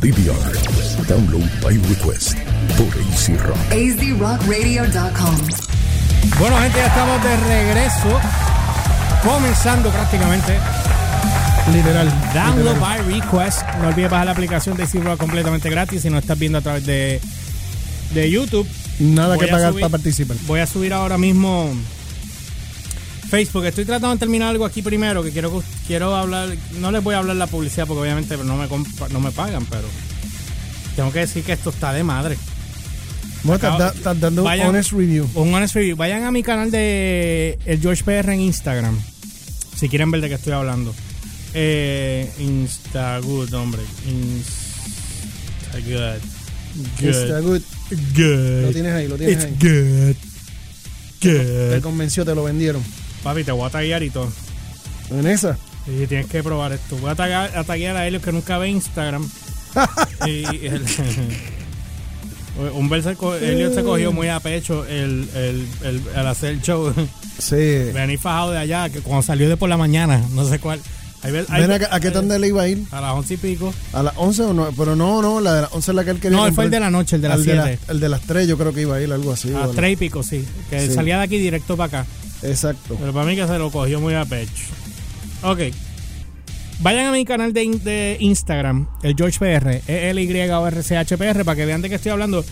DVR. 0.00 0.52
Download 1.08 1.48
by 1.62 1.76
request 1.88 2.34
por 2.76 2.86
AC 2.88 3.36
Rock. 3.42 3.58
azrockradio.com. 3.72 5.36
Bueno, 6.38 6.56
gente, 6.60 6.78
ya 6.78 6.86
estamos 6.86 7.22
de 7.22 7.36
regreso. 7.36 8.20
Comenzando 9.24 9.90
prácticamente. 9.90 10.58
Literal. 11.72 12.08
Download 12.34 12.74
literal. 12.76 13.02
by 13.06 13.20
request. 13.20 13.62
No 13.80 13.88
olvides 13.88 14.10
bajar 14.10 14.26
la 14.26 14.32
aplicación 14.32 14.76
de 14.76 14.84
AC 14.84 14.94
Rock 15.02 15.18
completamente 15.18 15.70
gratis 15.70 16.02
si 16.02 16.10
no 16.10 16.18
estás 16.18 16.38
viendo 16.38 16.58
a 16.58 16.60
través 16.60 16.84
de, 16.86 17.20
de 18.14 18.30
YouTube. 18.30 18.68
Nada 18.98 19.36
Voy 19.36 19.46
que 19.46 19.52
pagar 19.52 19.72
subir- 19.72 19.80
para 19.80 19.90
participar. 19.92 20.36
Voy 20.46 20.60
a 20.60 20.66
subir 20.66 20.92
ahora 20.92 21.18
mismo 21.18 21.70
Facebook. 23.28 23.64
Estoy 23.66 23.84
tratando 23.84 24.14
de 24.14 24.18
terminar 24.18 24.50
algo 24.50 24.64
aquí 24.64 24.82
primero 24.82 25.22
que 25.22 25.30
quiero 25.30 25.62
quiero 25.86 26.14
hablar. 26.14 26.48
No 26.78 26.90
les 26.90 27.02
voy 27.02 27.14
a 27.14 27.18
hablar 27.18 27.36
la 27.36 27.46
publicidad 27.46 27.86
porque 27.86 28.02
obviamente 28.02 28.36
no 28.36 28.56
me 28.56 28.68
no 29.10 29.20
me 29.20 29.30
pagan, 29.32 29.66
pero 29.66 29.88
tengo 30.94 31.12
que 31.12 31.20
decir 31.20 31.44
que 31.44 31.52
esto 31.52 31.70
está 31.70 31.92
de 31.92 32.04
madre. 32.04 32.36
Bueno, 33.42 33.68
estás, 33.68 34.20
dando 34.20 34.42
un 34.44 34.48
honest 34.48 34.92
review. 34.92 35.28
Un 35.34 35.54
honest 35.54 35.74
review. 35.74 35.96
Vayan 35.96 36.24
a 36.24 36.32
mi 36.32 36.42
canal 36.42 36.70
de 36.70 37.58
el 37.64 37.80
George 37.80 38.02
PR 38.02 38.32
en 38.32 38.40
Instagram. 38.40 38.98
Si 39.76 39.88
quieren 39.88 40.10
ver 40.10 40.20
de 40.20 40.28
qué 40.28 40.34
estoy 40.34 40.52
hablando. 40.54 40.94
Eh, 41.54 42.30
Instagood, 42.40 43.52
hombre. 43.54 43.82
Instagood. 45.72 46.20
Good. 47.00 47.08
Está 47.08 47.40
good. 47.40 47.62
Lo 47.90 48.72
tienes 48.72 48.92
ahí, 48.92 49.08
lo 49.08 49.16
tienes 49.16 49.36
It's 49.36 49.44
ahí. 49.44 49.56
good. 49.60 50.16
Te 51.20 51.74
Good. 51.76 51.82
convenció, 51.82 52.24
te 52.24 52.34
lo 52.34 52.44
vendieron. 52.44 52.82
Papi, 53.26 53.42
te 53.42 53.50
voy 53.50 53.66
a 53.66 53.70
taguear 53.70 54.04
y 54.04 54.10
todo. 54.10 54.28
En 55.10 55.26
esa. 55.26 55.58
Y 55.88 56.06
tienes 56.06 56.26
que 56.26 56.44
probar 56.44 56.70
esto. 56.70 56.96
Voy 56.98 57.10
a 57.10 57.16
taguear 57.16 57.58
a, 57.58 57.64
taguear 57.64 57.96
a 57.96 58.06
Helios 58.06 58.22
que 58.22 58.30
nunca 58.30 58.56
ve 58.56 58.68
Instagram. 58.68 59.28
y 60.26 60.44
el, 60.66 60.84
un 62.72 62.88
co- 63.16 63.34
Helios 63.34 63.74
se 63.74 63.82
cogió 63.82 64.12
muy 64.12 64.28
a 64.28 64.38
pecho 64.38 64.86
el, 64.86 65.28
el, 65.34 65.66
el, 65.82 66.02
al 66.14 66.28
hacer 66.28 66.50
el 66.52 66.62
show. 66.62 66.94
Sí. 67.38 67.56
Vení 67.92 68.16
fajado 68.16 68.52
de 68.52 68.58
allá, 68.58 68.88
que 68.90 69.00
cuando 69.00 69.22
salió 69.22 69.48
de 69.48 69.56
por 69.56 69.68
la 69.68 69.76
mañana, 69.76 70.22
no 70.30 70.48
sé 70.48 70.60
cuál. 70.60 70.80
Ven 71.24 71.72
acá, 71.72 71.88
¿A 71.90 71.98
qué 71.98 72.12
tanda 72.12 72.38
le 72.38 72.46
iba 72.46 72.62
a 72.62 72.68
ir? 72.68 72.84
A 72.92 73.00
las 73.00 73.10
once 73.14 73.34
y 73.34 73.36
pico. 73.38 73.74
¿A 73.92 74.04
las 74.04 74.14
11 74.16 74.42
o 74.42 74.52
no? 74.52 74.70
Pero 74.70 74.94
no, 74.94 75.20
no, 75.20 75.40
la 75.40 75.54
de 75.54 75.62
las 75.62 75.72
11 75.72 75.90
es 75.90 75.94
la 75.96 76.04
que 76.04 76.10
él 76.10 76.20
quería. 76.20 76.36
No, 76.38 76.46
él 76.46 76.54
fue 76.54 76.66
el 76.66 76.70
de 76.70 76.78
la 76.78 76.90
noche, 76.90 77.16
el 77.16 77.22
de 77.22 77.28
las 77.28 77.44
de, 77.44 77.52
siete. 77.52 77.78
el 77.88 77.98
de 77.98 78.08
las 78.08 78.20
3 78.20 78.46
yo 78.46 78.56
creo 78.56 78.72
que 78.72 78.82
iba 78.82 78.94
a 78.94 79.00
ir, 79.02 79.12
algo 79.12 79.32
así. 79.32 79.52
A 79.52 79.66
las 79.66 79.72
tres 79.72 79.94
y 79.94 79.96
pico, 79.96 80.22
sí. 80.22 80.46
Que 80.70 80.86
Sí. 80.86 80.94
salía 80.94 81.18
de 81.18 81.24
aquí 81.24 81.38
directo 81.38 81.76
para 81.76 82.02
acá. 82.02 82.06
Exacto. 82.42 82.96
Pero 83.00 83.12
para 83.12 83.26
mí 83.26 83.34
que 83.36 83.46
se 83.46 83.58
lo 83.58 83.70
cogió 83.70 84.00
muy 84.00 84.14
a 84.14 84.24
pecho. 84.24 84.64
Ok. 85.42 85.60
Vayan 86.80 87.06
a 87.06 87.12
mi 87.12 87.24
canal 87.24 87.52
de, 87.54 87.66
de 87.82 88.16
Instagram, 88.20 88.86
el 89.02 89.14
George 89.16 89.38
PR, 89.38 89.80
E 89.86 90.10
L 90.10 90.22
Y 90.22 90.50
O 90.50 90.66
R 90.66 90.82
C 90.82 90.96
H 90.96 91.16
P 91.16 91.24
R, 91.26 91.44
para 91.44 91.56
que 91.56 91.64
vean 91.64 91.80
de 91.80 91.88
qué 91.88 91.94
estoy 91.94 92.12
hablando. 92.12 92.44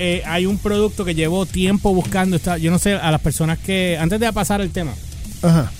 Eh, 0.00 0.22
hay 0.26 0.46
un 0.46 0.58
producto 0.58 1.04
que 1.04 1.14
llevo 1.14 1.46
tiempo 1.46 1.94
buscando. 1.94 2.36
Está, 2.36 2.58
yo 2.58 2.70
no 2.72 2.78
sé, 2.80 2.94
a 2.94 3.10
las 3.12 3.20
personas 3.20 3.58
que. 3.58 3.96
Antes 4.00 4.18
de 4.20 4.32
pasar 4.32 4.60
el 4.60 4.70
tema, 4.70 4.92
Ajá. 5.42 5.70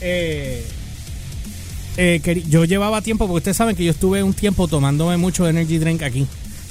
eh, 0.00 0.64
eh, 1.96 2.42
yo 2.48 2.64
llevaba 2.64 3.02
tiempo, 3.02 3.26
porque 3.26 3.38
ustedes 3.38 3.56
saben 3.56 3.74
que 3.76 3.84
yo 3.84 3.90
estuve 3.90 4.22
un 4.22 4.34
tiempo 4.34 4.68
tomándome 4.68 5.16
mucho 5.16 5.48
energy 5.48 5.78
drink 5.78 6.02
aquí. 6.02 6.26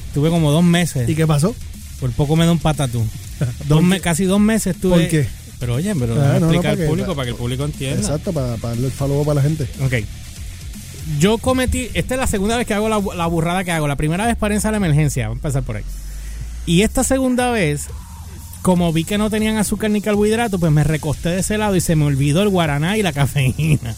Estuve 0.07 0.29
como 0.29 0.51
dos 0.51 0.63
meses. 0.63 1.07
¿Y 1.07 1.15
qué 1.15 1.27
pasó? 1.27 1.55
Por 1.99 2.11
poco 2.11 2.35
me 2.35 2.45
da 2.45 2.51
un 2.51 2.59
patatú. 2.59 3.05
Dos 3.67 3.83
me- 3.83 3.99
casi 3.99 4.25
dos 4.25 4.39
meses 4.39 4.75
estuve. 4.75 4.93
¿Por 4.99 5.07
qué? 5.09 5.27
Pero 5.59 5.75
oye, 5.75 5.93
pero 5.95 6.15
déjame 6.15 6.39
no, 6.39 6.45
no, 6.47 6.51
explicar 6.53 6.71
para 6.73 6.83
al 6.83 6.87
público 6.89 7.05
para- 7.07 7.15
para 7.15 7.25
que 7.25 7.31
el 7.31 7.35
público 7.37 7.65
entienda. 7.65 7.97
Exacto, 7.99 8.31
para, 8.33 8.55
para 8.57 8.69
darle 8.73 8.87
el 8.87 8.91
follow 8.93 9.25
para 9.25 9.35
la 9.35 9.41
gente. 9.41 9.67
Ok. 9.81 9.93
Yo 11.19 11.37
cometí. 11.37 11.89
Esta 11.93 12.13
es 12.15 12.19
la 12.19 12.27
segunda 12.27 12.57
vez 12.57 12.67
que 12.67 12.73
hago 12.73 12.89
la, 12.89 13.01
la 13.15 13.27
burrada 13.27 13.63
que 13.63 13.71
hago. 13.71 13.87
La 13.87 13.95
primera 13.95 14.25
vez 14.27 14.35
para 14.35 14.55
a 14.57 14.71
la 14.71 14.77
emergencia. 14.77 15.27
Vamos 15.29 15.37
a 15.37 15.47
empezar 15.47 15.63
por 15.63 15.77
ahí. 15.77 15.83
Y 16.65 16.81
esta 16.81 17.03
segunda 17.03 17.49
vez, 17.49 17.85
como 18.61 18.91
vi 18.91 19.03
que 19.05 19.17
no 19.17 19.29
tenían 19.29 19.57
azúcar 19.57 19.89
ni 19.89 20.01
carbohidratos, 20.01 20.59
pues 20.59 20.71
me 20.71 20.83
recosté 20.83 21.29
de 21.29 21.39
ese 21.39 21.57
lado 21.57 21.75
y 21.75 21.81
se 21.81 21.95
me 21.95 22.05
olvidó 22.05 22.41
el 22.43 22.49
guaraná 22.49 22.97
y 22.97 23.03
la 23.03 23.13
cafeína. 23.13 23.95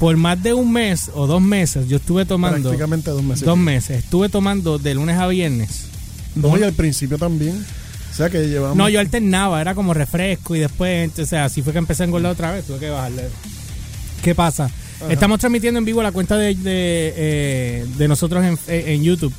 Por 0.00 0.16
más 0.16 0.42
de 0.42 0.52
un 0.52 0.72
mes 0.72 1.12
o 1.14 1.28
dos 1.28 1.40
meses, 1.40 1.88
yo 1.88 1.98
estuve 1.98 2.24
tomando. 2.26 2.70
Prácticamente 2.70 3.10
dos 3.12 3.22
meses. 3.22 3.44
Dos 3.46 3.56
meses. 3.56 3.98
Estuve 4.04 4.28
tomando 4.28 4.78
de 4.78 4.94
lunes 4.94 5.16
a 5.16 5.28
viernes. 5.28 5.84
No, 6.34 6.58
y 6.58 6.62
al 6.64 6.72
principio 6.72 7.18
también. 7.18 7.64
O 8.12 8.14
sea 8.14 8.28
que 8.28 8.46
llevamos. 8.48 8.76
No, 8.76 8.88
yo 8.90 9.00
alternaba, 9.00 9.60
era 9.60 9.74
como 9.74 9.94
refresco 9.94 10.54
y 10.54 10.60
después, 10.60 11.04
entonces 11.04 11.32
así 11.38 11.62
fue 11.62 11.72
que 11.72 11.78
empecé 11.78 12.02
a 12.02 12.06
engordar 12.06 12.32
otra 12.32 12.52
vez, 12.52 12.64
tuve 12.66 12.78
que 12.78 12.90
bajarle. 12.90 13.24
¿Qué 14.22 14.34
pasa? 14.34 14.70
Estamos 15.08 15.40
transmitiendo 15.40 15.78
en 15.78 15.84
vivo 15.84 16.02
la 16.02 16.12
cuenta 16.12 16.36
de, 16.36 16.54
de, 16.54 17.12
eh, 17.16 17.86
de 17.96 18.08
nosotros 18.08 18.44
en, 18.44 18.56
eh, 18.68 18.84
en 18.94 19.02
YouTube. 19.02 19.34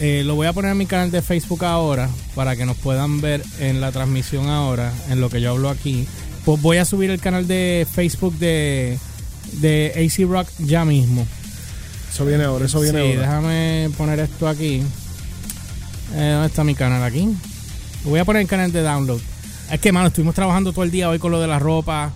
Eh, 0.00 0.22
lo 0.24 0.34
voy 0.36 0.46
a 0.46 0.52
poner 0.52 0.70
en 0.72 0.78
mi 0.78 0.86
canal 0.86 1.10
de 1.10 1.22
Facebook 1.22 1.64
ahora 1.64 2.08
para 2.34 2.54
que 2.54 2.64
nos 2.64 2.76
puedan 2.76 3.20
ver 3.20 3.42
en 3.58 3.80
la 3.80 3.90
transmisión 3.92 4.48
ahora, 4.48 4.92
en 5.10 5.20
lo 5.20 5.28
que 5.28 5.40
yo 5.40 5.50
hablo 5.50 5.68
aquí. 5.70 6.06
Pues 6.44 6.60
voy 6.62 6.76
a 6.76 6.84
subir 6.84 7.10
el 7.10 7.20
canal 7.20 7.48
de 7.48 7.86
Facebook 7.92 8.38
de, 8.38 8.98
de 9.60 9.92
AC 9.96 10.28
Rock 10.28 10.48
ya 10.58 10.84
mismo. 10.84 11.26
Eso 12.12 12.24
viene 12.24 12.44
ahora, 12.44 12.66
eso 12.66 12.80
viene 12.80 13.00
Sí, 13.00 13.06
ahora. 13.16 13.20
déjame 13.20 13.90
poner 13.96 14.20
esto 14.20 14.46
aquí. 14.48 14.82
Eh, 16.14 16.30
¿Dónde 16.32 16.46
está 16.46 16.62
mi 16.62 16.74
canal? 16.74 17.02
Aquí. 17.02 17.28
Lo 18.04 18.10
voy 18.10 18.20
a 18.20 18.24
poner 18.24 18.40
en 18.40 18.46
el 18.46 18.50
canal 18.50 18.72
de 18.72 18.82
download. 18.82 19.20
Es 19.70 19.80
que, 19.80 19.92
mano, 19.92 20.08
estuvimos 20.08 20.34
trabajando 20.34 20.72
todo 20.72 20.84
el 20.84 20.90
día 20.90 21.08
hoy 21.08 21.18
con 21.18 21.30
lo 21.32 21.40
de 21.40 21.46
la 21.46 21.58
ropa. 21.58 22.10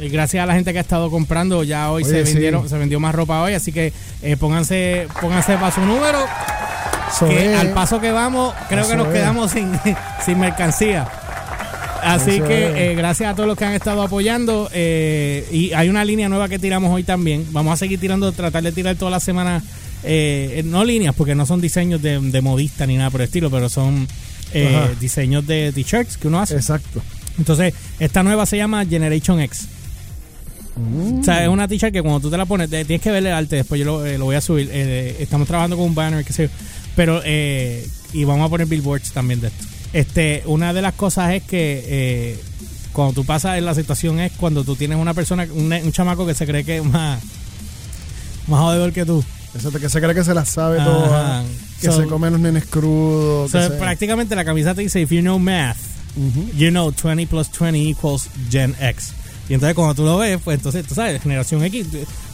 Y 0.00 0.08
gracias 0.08 0.42
a 0.42 0.46
la 0.46 0.54
gente 0.54 0.72
que 0.72 0.78
ha 0.78 0.82
estado 0.82 1.10
comprando, 1.10 1.62
ya 1.62 1.90
hoy 1.90 2.04
Oye, 2.04 2.12
se 2.12 2.26
sí. 2.26 2.32
vendieron, 2.34 2.68
se 2.68 2.78
vendió 2.78 2.98
más 3.00 3.14
ropa 3.14 3.42
hoy. 3.42 3.52
Así 3.54 3.70
que 3.72 3.92
eh, 4.22 4.36
pónganse, 4.38 5.08
pónganse 5.20 5.54
para 5.54 5.70
su 5.74 5.80
número. 5.82 6.24
Que 7.28 7.52
es. 7.52 7.58
al 7.58 7.72
paso 7.72 8.00
que 8.00 8.12
vamos, 8.12 8.54
creo 8.68 8.88
que 8.88 8.96
nos 8.96 9.08
es. 9.08 9.12
quedamos 9.12 9.50
sin, 9.50 9.72
sin 10.24 10.38
mercancía. 10.38 11.06
Así 12.02 12.36
Eso 12.36 12.44
que 12.46 12.92
eh, 12.92 12.94
gracias 12.94 13.30
a 13.30 13.34
todos 13.34 13.46
los 13.46 13.58
que 13.58 13.64
han 13.66 13.74
estado 13.74 14.00
apoyando. 14.02 14.70
eh, 14.72 15.46
y 15.52 15.72
hay 15.74 15.90
una 15.90 16.02
línea 16.04 16.30
nueva 16.30 16.48
que 16.48 16.58
tiramos 16.58 16.90
hoy 16.94 17.02
también. 17.02 17.46
Vamos 17.50 17.74
a 17.74 17.76
seguir 17.76 18.00
tirando, 18.00 18.32
tratar 18.32 18.62
de 18.62 18.72
tirar 18.72 18.96
toda 18.96 19.10
la 19.10 19.20
semana. 19.20 19.62
no 20.64 20.84
líneas, 20.84 21.14
porque 21.14 21.34
no 21.34 21.44
son 21.44 21.60
diseños 21.60 22.00
de, 22.00 22.18
de 22.20 22.40
modista 22.40 22.86
ni 22.86 22.96
nada 22.96 23.10
por 23.10 23.20
el 23.20 23.26
estilo, 23.26 23.50
pero 23.50 23.68
son 23.68 24.08
eh, 24.52 24.94
diseños 25.00 25.46
de 25.46 25.72
t-shirts 25.72 26.16
que 26.16 26.28
uno 26.28 26.40
hace. 26.40 26.56
Exacto. 26.56 27.02
Entonces, 27.38 27.74
esta 27.98 28.22
nueva 28.22 28.46
se 28.46 28.56
llama 28.56 28.84
Generation 28.84 29.40
X. 29.40 29.68
O 31.20 31.22
sea, 31.22 31.42
es 31.42 31.48
una 31.48 31.68
t-shirt 31.68 31.92
que 31.92 32.00
cuando 32.00 32.20
tú 32.20 32.30
te 32.30 32.36
la 32.36 32.46
pones, 32.46 32.70
tienes 32.70 33.00
que 33.00 33.10
ver 33.10 33.26
el 33.26 33.32
arte, 33.32 33.56
después 33.56 33.78
yo 33.78 33.84
lo, 33.84 34.06
eh, 34.06 34.18
lo 34.18 34.26
voy 34.26 34.36
a 34.36 34.40
subir. 34.40 34.68
Eh, 34.72 35.16
estamos 35.20 35.46
trabajando 35.46 35.76
con 35.76 35.86
un 35.86 35.94
banner, 35.94 36.24
qué 36.24 36.32
sé 36.32 36.44
yo. 36.44 36.48
Pero, 36.96 37.20
eh, 37.24 37.86
y 38.12 38.24
vamos 38.24 38.46
a 38.46 38.48
poner 38.48 38.66
billboards 38.66 39.12
también 39.12 39.40
de 39.40 39.48
esto. 39.48 39.64
Este, 39.92 40.42
una 40.46 40.72
de 40.72 40.82
las 40.82 40.94
cosas 40.94 41.34
es 41.34 41.42
que 41.42 42.38
cuando 42.92 43.14
tú 43.14 43.24
pasas 43.24 43.58
en 43.58 43.64
la 43.64 43.74
situación 43.74 44.20
es 44.20 44.32
cuando 44.32 44.64
tú 44.64 44.76
tienes 44.76 44.98
una 44.98 45.14
persona, 45.14 45.46
un, 45.52 45.72
un 45.72 45.92
chamaco 45.92 46.26
que 46.26 46.34
se 46.34 46.46
cree 46.46 46.64
que 46.64 46.78
es 46.78 46.84
más, 46.84 47.20
más 48.46 48.60
jodedor 48.60 48.92
que 48.92 49.04
tú. 49.04 49.24
De 49.52 49.80
que 49.80 49.88
se 49.88 50.00
cree 50.00 50.14
que 50.14 50.22
se 50.24 50.32
las 50.34 50.48
sabe 50.48 50.78
todas. 50.78 51.44
Que 51.80 51.86
So- 51.88 52.02
se 52.02 52.06
comen 52.06 52.32
los 52.32 52.40
nenes 52.40 52.64
crudos. 52.66 53.48
O 53.48 53.50
sea, 53.50 53.62
que 53.68 53.74
se- 53.74 53.80
prácticamente 53.80 54.36
la 54.36 54.44
camisa 54.44 54.74
te 54.74 54.82
dice, 54.82 55.00
if 55.00 55.10
you 55.10 55.20
know 55.22 55.38
math, 55.38 55.76
you 56.56 56.70
know 56.70 56.92
20 56.92 57.26
plus 57.26 57.48
20 57.50 57.78
equals 57.90 58.28
Gen 58.50 58.74
X. 58.80 59.12
Y 59.48 59.54
entonces 59.54 59.74
cuando 59.74 59.94
tú 59.94 60.04
lo 60.04 60.18
ves, 60.18 60.38
pues 60.44 60.58
entonces 60.58 60.86
tú 60.86 60.94
sabes, 60.94 61.20
generación 61.20 61.64
X, 61.64 61.86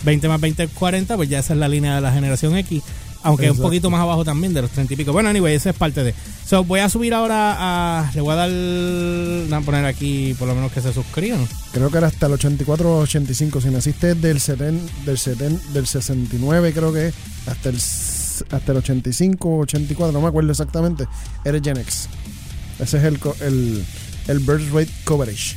20 0.04 0.28
más 0.28 0.38
20 0.40 0.64
es 0.64 0.70
40, 0.72 1.16
pues 1.16 1.28
ya 1.30 1.38
esa 1.38 1.54
es 1.54 1.58
la 1.58 1.68
línea 1.68 1.94
de 1.94 2.00
la 2.02 2.12
generación 2.12 2.54
X. 2.58 2.82
Aunque 3.26 3.44
un 3.44 3.48
Exacto. 3.50 3.62
poquito 3.64 3.90
más 3.90 4.00
abajo 4.00 4.24
también, 4.24 4.54
de 4.54 4.62
los 4.62 4.70
30 4.70 4.94
y 4.94 4.96
pico. 4.96 5.12
Bueno, 5.12 5.28
anyway, 5.28 5.54
esa 5.54 5.70
es 5.70 5.76
parte 5.76 6.04
de. 6.04 6.14
So, 6.46 6.64
voy 6.64 6.80
a 6.80 6.88
subir 6.88 7.12
ahora 7.12 7.56
a. 7.58 8.10
Le 8.14 8.20
voy 8.20 8.32
a 8.32 8.36
dar. 8.36 8.50
Voy 8.50 9.52
a 9.52 9.60
poner 9.62 9.84
aquí, 9.84 10.34
por 10.38 10.46
lo 10.46 10.54
menos 10.54 10.70
que 10.70 10.80
se 10.80 10.92
suscriban. 10.92 11.46
Creo 11.72 11.90
que 11.90 11.98
era 11.98 12.06
hasta 12.06 12.26
el 12.26 12.32
84 12.34 12.88
o 12.98 13.00
85. 13.00 13.60
Si 13.60 13.68
naciste 13.70 14.14
del, 14.14 14.40
70, 14.40 14.92
del, 15.04 15.18
70, 15.18 15.72
del 15.72 15.86
69, 15.86 16.72
creo 16.72 16.92
que 16.92 17.12
hasta 17.46 17.68
el, 17.68 17.76
hasta 17.76 18.72
el 18.72 18.78
85 18.78 19.48
o 19.48 19.58
84, 19.60 20.12
no 20.12 20.20
me 20.20 20.28
acuerdo 20.28 20.50
exactamente. 20.52 21.06
Eres 21.44 21.62
Gen 21.62 21.78
X. 21.78 22.08
Ese 22.78 22.98
es 22.98 23.04
el, 23.04 23.18
el, 23.40 23.84
el 24.28 24.38
birth 24.38 24.72
rate 24.72 24.90
coverage 25.04 25.56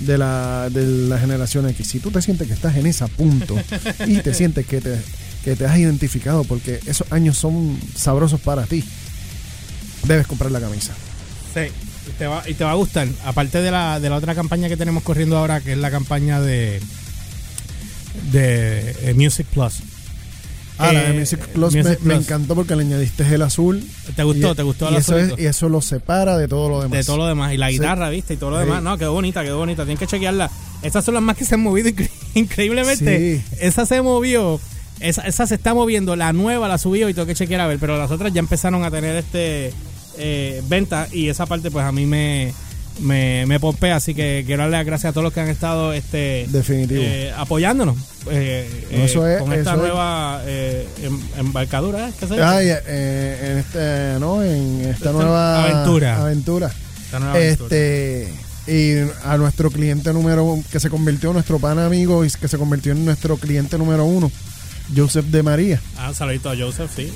de 0.00 0.18
la, 0.18 0.68
de 0.70 0.84
la 1.08 1.18
generación 1.18 1.68
X. 1.68 1.86
Si 1.88 2.00
tú 2.00 2.10
te 2.10 2.22
sientes 2.22 2.48
que 2.48 2.54
estás 2.54 2.76
en 2.76 2.86
ese 2.86 3.06
punto 3.08 3.56
y 4.06 4.16
te 4.16 4.34
sientes 4.34 4.66
que 4.66 4.80
te, 4.80 4.98
que 5.44 5.56
te 5.56 5.66
has 5.66 5.76
identificado 5.78 6.44
porque 6.44 6.80
esos 6.86 7.10
años 7.12 7.36
son 7.38 7.78
sabrosos 7.96 8.40
para 8.40 8.64
ti, 8.64 8.84
debes 10.04 10.26
comprar 10.26 10.50
la 10.52 10.60
camisa. 10.60 10.92
Sí. 11.54 11.60
Y 12.08 12.10
te 12.18 12.26
va, 12.26 12.42
y 12.48 12.54
te 12.54 12.64
va 12.64 12.72
a 12.72 12.74
gustar. 12.74 13.06
Aparte 13.24 13.62
de 13.62 13.70
la, 13.70 14.00
de 14.00 14.10
la 14.10 14.16
otra 14.16 14.34
campaña 14.34 14.68
que 14.68 14.76
tenemos 14.76 15.02
corriendo 15.04 15.36
ahora, 15.38 15.60
que 15.60 15.72
es 15.72 15.78
la 15.78 15.90
campaña 15.90 16.40
de. 16.40 16.80
de 18.32 19.14
Music 19.16 19.46
Plus. 19.52 19.74
Ah, 20.78 20.92
la 20.92 21.02
de 21.04 21.10
Eh, 21.16 21.18
Music 21.20 21.38
Plus, 21.48 21.74
Music 21.76 22.00
me, 22.02 22.14
encantó 22.14 22.54
porque 22.54 22.74
le 22.74 22.82
añadiste 22.82 23.22
el 23.32 23.42
azul. 23.42 23.84
¿Te 24.16 24.22
gustó? 24.24 24.52
Y- 24.52 24.54
¿Te 24.56 24.62
gustó 24.62 24.86
y 24.86 24.94
el 24.94 25.00
eso, 25.00 25.16
es- 25.16 25.24
azulito? 25.24 25.42
y 25.42 25.46
eso 25.46 25.68
lo 25.68 25.80
separa 25.80 26.36
de 26.38 26.48
todo 26.48 26.68
lo 26.68 26.82
demás. 26.82 26.98
De 26.98 27.04
todo 27.04 27.18
lo 27.18 27.26
demás. 27.26 27.52
Y 27.52 27.56
la 27.58 27.68
Sí. 27.68 27.74
guitarra, 27.74 28.10
¿viste? 28.10 28.34
Y 28.34 28.36
todo 28.36 28.50
lo 28.50 28.58
Sí. 28.58 28.64
demás. 28.64 28.82
No, 28.82 28.98
quedó 28.98 29.12
bonita, 29.12 29.42
quedó 29.44 29.58
bonita. 29.58 29.82
Tienen 29.84 29.98
que 29.98 30.06
chequearla. 30.06 30.50
Estas 30.82 31.04
son 31.04 31.14
las 31.14 31.22
más 31.22 31.36
que 31.36 31.44
se 31.44 31.54
han 31.54 31.60
movido 31.60 31.88
incre- 31.88 32.10
increíblemente. 32.34 33.42
Sí. 33.48 33.56
Esa 33.60 33.86
se 33.86 34.02
movió 34.02 34.58
Esa, 35.02 35.22
esa 35.22 35.46
se 35.46 35.56
está 35.56 35.74
moviendo, 35.74 36.16
la 36.16 36.32
nueva 36.32 36.68
la 36.68 36.78
subió 36.78 37.08
y 37.08 37.14
tengo 37.14 37.26
que 37.26 37.34
chequear 37.34 37.60
a 37.60 37.66
ver, 37.66 37.78
pero 37.78 37.98
las 37.98 38.10
otras 38.10 38.32
ya 38.32 38.38
empezaron 38.40 38.84
a 38.84 38.90
tener 38.90 39.16
este 39.16 39.72
eh, 40.18 40.62
venta 40.68 41.08
y 41.12 41.28
esa 41.28 41.46
parte 41.46 41.70
pues 41.70 41.84
a 41.84 41.90
mí 41.92 42.06
me, 42.06 42.52
me, 43.00 43.44
me 43.46 43.58
pompea, 43.58 43.96
así 43.96 44.14
que 44.14 44.44
quiero 44.46 44.62
darle 44.62 44.76
las 44.76 44.86
gracias 44.86 45.10
a 45.10 45.12
todos 45.12 45.24
los 45.24 45.32
que 45.32 45.40
han 45.40 45.48
estado 45.48 45.92
este 45.92 46.46
Definitivo. 46.50 47.02
eh, 47.04 47.32
apoyándonos 47.36 47.96
eh, 48.30 48.86
No, 48.92 48.98
eso 49.04 49.26
eh, 49.26 49.34
es- 49.34 49.40
con 49.40 49.52
esta 49.52 49.70
eso 49.72 49.80
es- 49.82 49.88
nueva 49.88 50.42
eh, 50.46 50.86
em- 51.02 51.20
embarcadura. 51.38 52.10
¿Qué 52.20 52.26
se 52.26 52.34
dice? 52.34 52.44
Ay, 52.44 52.68
en 52.68 53.58
este, 53.58 54.16
¿no? 54.20 54.42
En 54.44 54.80
esta 54.82 54.90
Esta 54.92 55.12
nueva 55.12 55.64
aventura. 55.64 56.20
aventura. 56.22 56.70
Esta 57.06 57.18
nueva 57.18 57.34
aventura. 57.34 57.66
Este, 57.76 58.32
y 58.68 58.98
a 59.24 59.36
nuestro 59.38 59.72
cliente 59.72 60.12
número 60.12 60.56
que 60.70 60.78
se 60.78 60.88
convirtió, 60.88 61.32
nuestro 61.32 61.58
pana 61.58 61.86
amigo 61.86 62.24
y 62.24 62.30
que 62.30 62.46
se 62.46 62.56
convirtió 62.58 62.92
en 62.92 63.04
nuestro 63.04 63.36
cliente 63.36 63.76
número 63.76 64.04
uno, 64.04 64.30
Joseph 64.94 65.26
de 65.26 65.42
María, 65.42 65.80
Ah, 65.98 66.12
saludito 66.14 66.50
a 66.50 66.56
Joseph, 66.56 66.90
sí. 66.94 67.12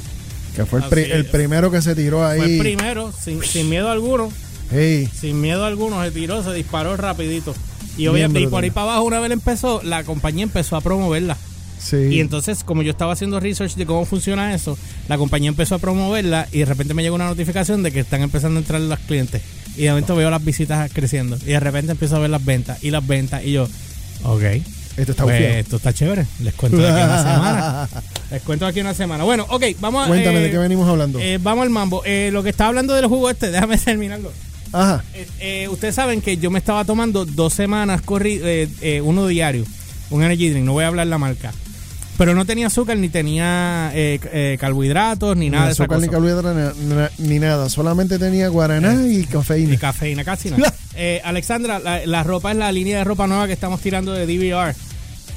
que 0.55 0.65
fue 0.67 0.81
el, 0.81 0.85
pri- 0.87 1.11
el 1.11 1.27
primero 1.27 1.71
que 1.71 1.83
se 1.83 1.95
tiró 1.95 2.19
Fue 2.27 2.37
el 2.37 2.43
ahí. 2.43 2.59
primero, 2.59 3.13
sin, 3.23 3.43
sin 3.43 3.69
miedo 3.69 3.91
alguno. 3.91 4.31
Hey, 4.71 5.09
Sin 5.19 5.41
miedo 5.41 5.65
alguno, 5.65 6.03
se 6.03 6.11
tiró, 6.11 6.43
se 6.43 6.53
disparó 6.53 6.97
rapidito. 6.97 7.55
Y, 7.97 8.09
obviamente, 8.09 8.41
y 8.41 8.47
por 8.49 8.63
ahí 8.65 8.71
para 8.71 8.91
abajo, 8.93 9.05
una 9.05 9.21
vez 9.21 9.31
empezó, 9.31 9.81
la 9.83 10.03
compañía 10.05 10.43
empezó 10.43 10.77
a 10.77 10.81
promoverla. 10.81 11.37
sí. 11.79 11.97
Y 12.11 12.21
entonces, 12.21 12.65
como 12.65 12.83
yo 12.83 12.91
estaba 12.91 13.13
haciendo 13.13 13.39
research 13.41 13.75
de 13.77 13.87
cómo 13.87 14.05
funciona 14.07 14.55
eso, 14.55 14.77
la 15.09 15.17
compañía 15.19 15.49
empezó 15.49 15.77
a 15.77 15.79
promoverla 15.79 16.49
y 16.53 16.59
de 16.59 16.65
repente 16.65 16.95
me 16.95 17.03
llegó 17.03 17.15
una 17.15 17.27
notificación 17.27 17.83
de 17.83 17.93
que 17.93 18.01
están 18.01 18.23
empezando 18.23 18.59
a 18.59 18.63
entrar 18.63 18.81
los 18.81 18.99
clientes. 19.01 19.41
Y 19.77 19.83
de 19.83 19.91
momento 19.91 20.17
veo 20.17 20.31
las 20.31 20.45
visitas 20.45 20.91
creciendo. 20.93 21.37
Y 21.43 21.51
de 21.53 21.61
repente 21.61 21.93
empiezo 21.93 22.17
a 22.17 22.19
ver 22.19 22.31
las 22.31 22.45
ventas 22.45 22.83
y 22.83 22.91
las 22.91 23.07
ventas. 23.07 23.45
Y 23.45 23.53
yo, 23.53 23.69
ok. 24.25 24.43
Esto 24.97 25.13
está 25.13 25.25
Pues, 25.25 25.57
esto 25.57 25.77
está 25.77 25.93
chévere. 25.93 26.27
Les 26.41 26.55
cuento 26.55 26.79
de 26.79 26.89
aquí 26.89 27.03
una 27.03 27.23
semana. 27.23 27.89
Les 28.31 28.43
cuento 28.43 28.65
de 28.65 28.71
aquí 28.71 28.81
una 28.81 28.95
semana. 28.95 29.25
Bueno, 29.25 29.47
ok, 29.49 29.65
vamos 29.81 30.05
a. 30.05 30.09
Cuéntame 30.09 30.39
eh, 30.39 30.43
de 30.45 30.51
qué 30.51 30.59
venimos 30.59 30.89
hablando. 30.89 31.19
eh, 31.21 31.39
vamos 31.43 31.63
al 31.65 31.71
mambo. 31.71 32.03
Eh, 32.05 32.31
lo 32.33 32.43
que 32.43 32.51
estaba 32.51 32.69
hablando 32.69 32.95
del 32.95 33.07
jugo 33.07 33.29
este, 33.31 33.51
déjame 33.51 33.77
terminarlo. 33.79 34.33
Ajá. 34.73 35.05
Eh, 35.15 35.27
eh, 35.41 35.69
ustedes 35.69 35.95
saben 35.95 36.21
que 36.21 36.37
yo 36.39 36.51
me 36.51 36.59
estaba 36.59 36.85
tomando 36.85 37.25
dos 37.25 37.53
semanas 37.55 38.03
corri 38.03 38.41
eh, 38.43 38.69
eh, 38.81 39.01
uno 39.01 39.27
diario, 39.27 39.65
un 40.11 40.23
energy 40.23 40.51
drink, 40.51 40.65
no 40.65 40.73
voy 40.73 40.85
a 40.85 40.89
hablar 40.89 41.07
la 41.07 41.19
marca. 41.19 41.53
Pero 42.19 42.35
no 42.35 42.47
tenía 42.47 42.69
azúcar, 42.69 42.97
ni 42.97 43.11
tenía 43.11 43.91
eh, 43.95 44.19
eh, 44.33 44.57
carbohidratos, 44.59 45.37
ni 45.37 45.51
nada 45.51 45.65
ni 45.65 45.69
de 45.69 45.73
azúcar, 45.73 46.01
ni 46.01 46.09
carbohidratos, 46.09 46.75
ni, 47.19 47.29
ni 47.29 47.39
nada. 47.39 47.69
Solamente 47.69 48.19
tenía 48.19 48.49
guaraná 48.49 49.07
y 49.07 49.25
cafeína. 49.25 49.71
Ni 49.73 49.77
cafeína, 49.77 50.25
casi 50.25 50.51
nada. 50.51 50.73
Eh, 50.99 51.21
Alexandra, 51.25 51.79
la, 51.79 52.07
la 52.07 52.23
ropa 52.23 52.53
es 52.53 52.57
la 52.57 52.73
línea 52.73 52.97
de 52.97 53.05
ropa 53.05 53.27
nueva 53.27 53.47
que 53.47 53.53
estamos 53.53 53.83
tirando 53.83 54.15
de 54.15 54.25
DVR. 54.25 54.75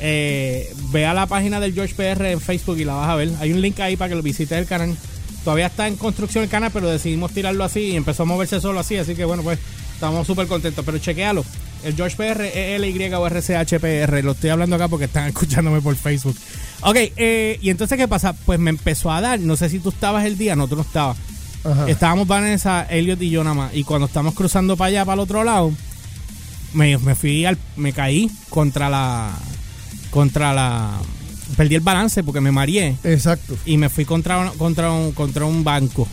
Eh, 0.02 0.74
ve 0.92 1.06
a 1.06 1.14
la 1.14 1.26
página 1.26 1.60
del 1.60 1.74
George 1.74 1.94
PR 1.96 2.32
en 2.32 2.40
Facebook 2.40 2.78
y 2.78 2.86
la 2.86 2.94
vas 2.94 3.10
a 3.10 3.16
ver. 3.16 3.30
Hay 3.40 3.52
un 3.52 3.62
link 3.62 3.80
ahí 3.80 3.98
para 3.98 4.10
que 4.10 4.16
lo 4.16 4.22
visites 4.22 4.58
el 4.58 4.66
canal. 4.66 4.96
Todavía 5.44 5.68
está 5.68 5.88
en 5.88 5.96
construcción 5.96 6.44
el 6.44 6.50
canal, 6.50 6.72
pero 6.72 6.90
decidimos 6.90 7.32
tirarlo 7.32 7.64
así 7.64 7.80
y 7.80 7.96
empezó 7.96 8.24
a 8.24 8.26
moverse 8.26 8.60
solo 8.62 8.80
así. 8.80 8.98
Así 8.98 9.16
que 9.16 9.26
bueno, 9.26 9.44
pues 9.44 9.60
estamos 9.94 10.26
súper 10.26 10.48
contentos. 10.48 10.84
Pero 10.86 10.98
chequealo. 10.98 11.44
El 11.84 11.96
George 11.96 12.18
PR, 12.18 12.42
E-L-Y 12.42 13.14
o 13.14 13.28
R-C-H-P-R. 13.28 14.24
Lo 14.24 14.34
estoy 14.34 14.50
hablando 14.50 14.76
acá 14.76 14.88
porque 14.88 15.06
están 15.06 15.28
escuchándome 15.30 15.82
por 15.82 15.96
Facebook. 15.96 16.36
Ok, 16.82 16.96
eh, 16.96 17.58
y 17.62 17.70
entonces, 17.70 17.98
¿qué 17.98 18.08
pasa? 18.08 18.34
Pues 18.34 18.60
me 18.60 18.70
empezó 18.70 19.12
a 19.12 19.22
dar. 19.22 19.40
No 19.40 19.56
sé 19.56 19.70
si 19.70 19.80
tú 19.80 19.90
estabas 19.90 20.26
el 20.26 20.38
día, 20.38 20.56
no, 20.56 20.68
tú 20.68 20.76
no 20.76 20.82
estabas. 20.82 21.18
Ajá. 21.64 21.90
Estábamos 21.90 22.28
Vanessa, 22.28 22.86
Elliot 22.90 23.22
y 23.22 23.30
yo 23.30 23.44
nada 23.44 23.56
más. 23.56 23.76
Y 23.76 23.84
cuando 23.84 24.08
estamos 24.08 24.34
cruzando 24.34 24.78
para 24.78 24.88
allá, 24.90 25.06
para 25.06 25.16
el 25.16 25.20
otro 25.20 25.44
lado, 25.44 25.74
me, 26.74 26.98
me 26.98 27.16
fui 27.16 27.46
al, 27.46 27.58
me 27.76 27.92
caí 27.92 28.32
contra 28.50 28.90
la, 28.90 29.34
contra 30.10 30.54
la, 30.54 30.92
perdí 31.58 31.76
el 31.76 31.82
balance 31.82 32.24
porque 32.24 32.42
me 32.42 32.52
mareé 32.52 32.96
Exacto. 33.04 33.58
y 33.66 33.78
me 33.78 33.90
fui 33.90 34.06
contra 34.06 34.38
un, 34.40 34.58
contra 34.58 34.92
un, 34.92 35.12
contra 35.12 35.46
un 35.46 35.64
banco 35.64 36.08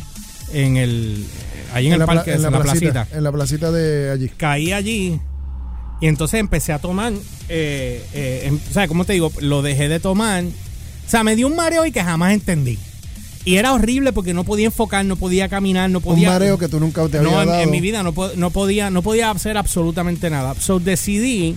en 0.52 0.76
el, 0.76 1.25
ahí 1.72 1.87
en, 1.88 1.94
el 1.94 2.04
parque, 2.04 2.32
en 2.32 2.43
la, 2.43 2.50
placita, 2.50 2.93
placita. 2.93 3.08
En 3.16 3.25
la 3.25 3.32
placita 3.32 3.70
de 3.72 4.10
allí. 4.10 4.28
Caí 4.37 4.72
allí 4.72 5.20
y 6.00 6.06
entonces 6.08 6.40
empecé 6.40 6.72
a 6.72 6.78
tomar, 6.78 7.12
eh, 7.48 8.04
eh, 8.12 8.43
em- 8.44 8.58
o 8.70 8.72
sea, 8.72 8.87
¿cómo 8.87 9.04
te 9.04 9.14
digo? 9.14 9.32
Lo 9.40 9.62
dejé 9.62 9.88
de 9.88 9.98
tomar. 9.98 10.44
O 10.44 11.08
sea, 11.10 11.22
me 11.25 11.37
dio 11.37 11.46
un 11.46 11.56
mareo 11.56 11.87
y 11.87 11.93
que 11.93 12.02
jamás 12.02 12.32
entendí. 12.32 12.78
Y 13.44 13.56
era 13.56 13.72
horrible 13.72 14.12
porque 14.12 14.34
no 14.34 14.43
podía 14.43 14.66
enfocar, 14.66 15.04
no 15.04 15.14
podía 15.16 15.48
caminar, 15.48 15.88
no 15.88 15.98
Un 15.98 16.04
podía... 16.04 16.31
mareo 16.31 16.58
que 16.58 16.69
tú 16.69 16.81
nunca 16.81 17.06
te 17.08 17.19
había 17.19 17.31
No, 17.31 17.40
en, 17.43 17.48
dado. 17.48 17.60
en 17.62 17.70
mi 17.70 17.81
vida 17.81 18.02
no, 18.02 18.12
no 18.37 18.50
podía 18.50 18.90
no 18.90 19.02
podía 19.02 19.31
hacer 19.31 19.56
absolutamente 19.56 20.28
nada. 20.31 20.54
So 20.58 20.81
decidí, 20.81 21.56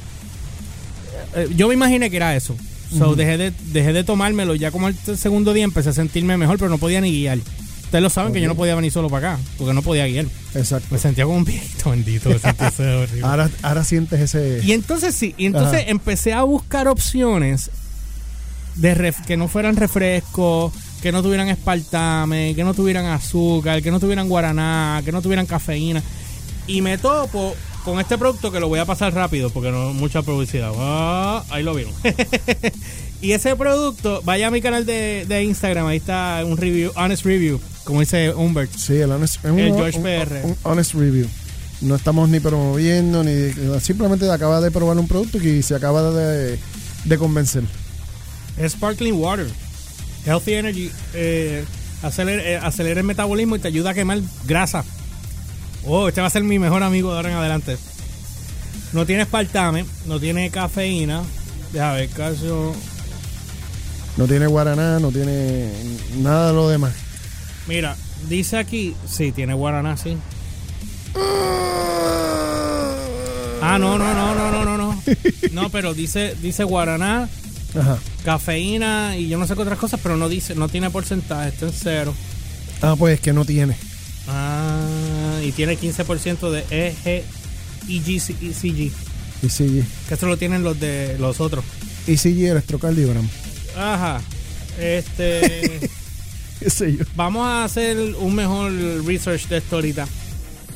eh, 1.36 1.48
yo 1.56 1.68
me 1.68 1.74
imaginé 1.74 2.10
que 2.10 2.18
era 2.18 2.36
eso. 2.36 2.56
So 2.98 3.16
dejé, 3.16 3.38
de, 3.38 3.54
dejé 3.72 3.94
de 3.94 4.04
tomármelo. 4.04 4.56
Ya 4.56 4.72
como 4.72 4.88
el 4.88 4.96
segundo 5.16 5.54
día 5.54 5.64
empecé 5.64 5.90
a 5.90 5.94
sentirme 5.94 6.38
mejor, 6.38 6.58
pero 6.58 6.70
no 6.70 6.80
podía 6.80 7.02
ni 7.02 7.12
guiar. 7.12 7.38
Ustedes 7.84 8.02
lo 8.04 8.10
saben 8.10 8.34
que 8.34 8.42
yo 8.42 8.48
no 8.48 8.56
podía 8.56 8.74
venir 8.76 8.92
solo 8.92 9.10
para 9.10 9.34
acá, 9.34 9.42
porque 9.58 9.74
no 9.74 9.82
podía 9.84 10.06
guiar. 10.08 10.26
Exacto. 10.56 10.88
Me 10.92 10.98
sentía 10.98 11.26
como 11.26 11.38
un 11.38 11.46
viejito 11.46 11.92
bendito. 11.92 12.30
me 12.30 12.40
sentía 12.40 12.72
horrible. 13.00 13.22
Ahora, 13.24 13.50
ahora 13.62 13.84
sientes 13.84 14.20
ese. 14.20 14.62
Y 14.64 14.72
entonces 14.74 15.14
sí, 15.16 15.36
y 15.38 15.46
entonces 15.46 15.82
Ajá. 15.82 15.90
empecé 15.92 16.34
a 16.34 16.42
buscar 16.44 16.88
opciones 16.88 17.70
de 18.76 18.96
ref- 18.96 19.24
que 19.26 19.38
no 19.38 19.48
fueran 19.48 19.76
refrescos, 19.76 20.74
que 21.02 21.12
no 21.12 21.22
tuvieran 21.22 21.48
espartame, 21.50 22.54
que 22.56 22.64
no 22.64 22.74
tuvieran 22.74 23.06
azúcar, 23.06 23.82
que 23.84 23.92
no 23.92 24.00
tuvieran 24.00 24.28
guaraná, 24.30 25.02
que 25.06 25.12
no 25.12 25.22
tuvieran 25.22 25.46
cafeína. 25.46 26.02
Y 26.68 26.82
me 26.82 26.98
topo 26.98 27.56
con 27.90 28.00
este 28.00 28.18
producto 28.18 28.52
que 28.52 28.60
lo 28.60 28.68
voy 28.68 28.80
a 28.80 28.86
pasar 28.86 29.14
rápido 29.14 29.50
porque 29.50 29.72
no 29.72 29.94
mucha 29.94 30.22
publicidad. 30.22 30.72
Ah, 30.78 31.44
ahí 31.50 31.64
lo 31.64 31.74
vieron. 31.74 31.94
y 33.22 33.32
ese 33.32 33.56
producto, 33.56 34.22
vaya 34.24 34.48
a 34.48 34.52
mi 34.52 34.62
canal 34.62 34.86
de, 34.86 35.26
de 35.28 35.44
Instagram, 35.44 35.88
ahí 35.88 35.98
está 35.98 36.42
un 36.46 36.58
review, 36.58 36.92
honest 36.96 37.26
review, 37.26 37.60
como 37.84 38.00
dice 38.00 38.34
Humbert. 38.34 38.72
Sí, 38.76 38.96
el 38.98 39.12
honest, 39.12 39.44
un- 39.46 39.60
El 39.60 39.74
George 39.74 39.98
un- 39.98 40.04
PR. 40.04 40.46
un 40.46 40.56
honest 40.64 40.94
review. 40.94 41.28
No 41.82 41.96
estamos 41.96 42.28
ni 42.30 42.40
promoviendo, 42.40 43.24
ni 43.24 43.52
simplemente 43.80 44.30
acaba 44.30 44.60
de 44.60 44.70
probar 44.70 44.98
un 44.98 45.08
producto 45.08 45.38
y 45.38 45.64
se 45.64 45.76
acaba 45.76 46.12
de, 46.12 46.60
de 47.06 47.18
convencer. 47.18 47.64
Es 48.58 48.74
sparkling 48.74 49.14
water. 49.16 49.48
Healthy 50.26 50.54
energy. 50.54 50.92
Eh, 51.14 51.64
acelera, 52.04 52.44
eh, 52.44 52.58
acelera 52.58 53.00
el 53.00 53.06
metabolismo 53.06 53.56
y 53.56 53.60
te 53.60 53.70
ayuda 53.70 53.92
a 53.92 53.94
quemar 53.94 54.20
grasa. 54.46 54.84
Oh, 55.92 56.08
este 56.08 56.22
va 56.22 56.28
a 56.28 56.30
ser 56.30 56.44
mi 56.44 56.60
mejor 56.60 56.84
amigo 56.84 57.10
de 57.10 57.16
ahora 57.18 57.32
en 57.32 57.38
adelante. 57.38 57.76
No 58.94 59.08
tiene 59.08 59.24
espartame, 59.24 59.86
no 60.06 60.20
tiene 60.20 60.52
cafeína. 60.52 61.24
Deja 61.74 61.94
ver, 61.94 62.10
caso. 62.10 62.76
No 64.16 64.28
tiene 64.28 64.46
guaraná, 64.46 65.00
no 65.00 65.12
tiene 65.12 65.72
nada 66.18 66.50
de 66.50 66.54
lo 66.54 66.70
demás. 66.70 66.94
Mira, 67.68 67.96
dice 68.28 68.58
aquí. 68.58 68.96
Sí, 69.08 69.32
tiene 69.32 69.56
guaraná, 69.56 69.98
sí. 69.98 70.16
Ah, 73.62 73.78
no, 73.80 73.98
no, 73.98 74.14
no, 74.14 74.36
no, 74.36 74.52
no, 74.52 74.66
no, 74.66 74.78
no. 74.78 75.02
No, 75.54 75.70
pero 75.72 75.96
dice, 75.96 76.36
dice 76.40 76.64
guaraná, 76.66 77.28
Ajá. 77.80 77.98
cafeína 78.24 79.18
y 79.18 79.28
yo 79.28 79.40
no 79.40 79.48
sé 79.48 79.56
qué 79.56 79.62
otras 79.64 79.80
cosas, 79.80 80.00
pero 80.04 80.18
no 80.18 80.30
dice, 80.30 80.54
no 80.54 80.70
tiene 80.70 80.92
porcentaje, 80.92 81.50
está 81.50 81.66
en 81.66 81.74
cero. 81.74 82.14
Ah, 82.84 82.96
pues 82.98 83.16
es 83.16 83.22
que 83.22 83.34
no 83.34 83.44
tiene. 83.44 83.76
Y 85.50 85.52
tiene 85.52 85.78
15% 85.78 86.52
de 86.52 86.60
EG, 86.70 87.24
EG, 87.90 88.18
ECG. 89.42 89.84
Que 90.08 90.14
esto 90.14 90.28
lo 90.28 90.38
tienen 90.38 90.62
los 90.64 90.80
de 90.80 91.18
los 91.20 91.40
otros. 91.42 91.66
ECG 92.08 92.46
electrocardiogram. 92.52 93.28
Ajá. 93.76 94.22
Este. 94.80 95.80
¿Qué 96.60 96.70
sé 96.70 96.98
yo? 96.98 97.06
vamos 97.16 97.46
a 97.48 97.64
hacer 97.64 97.98
un 98.20 98.36
mejor 98.36 98.72
research 99.06 99.48
de 99.48 99.58
esto 99.58 99.78
ahorita. 99.78 100.08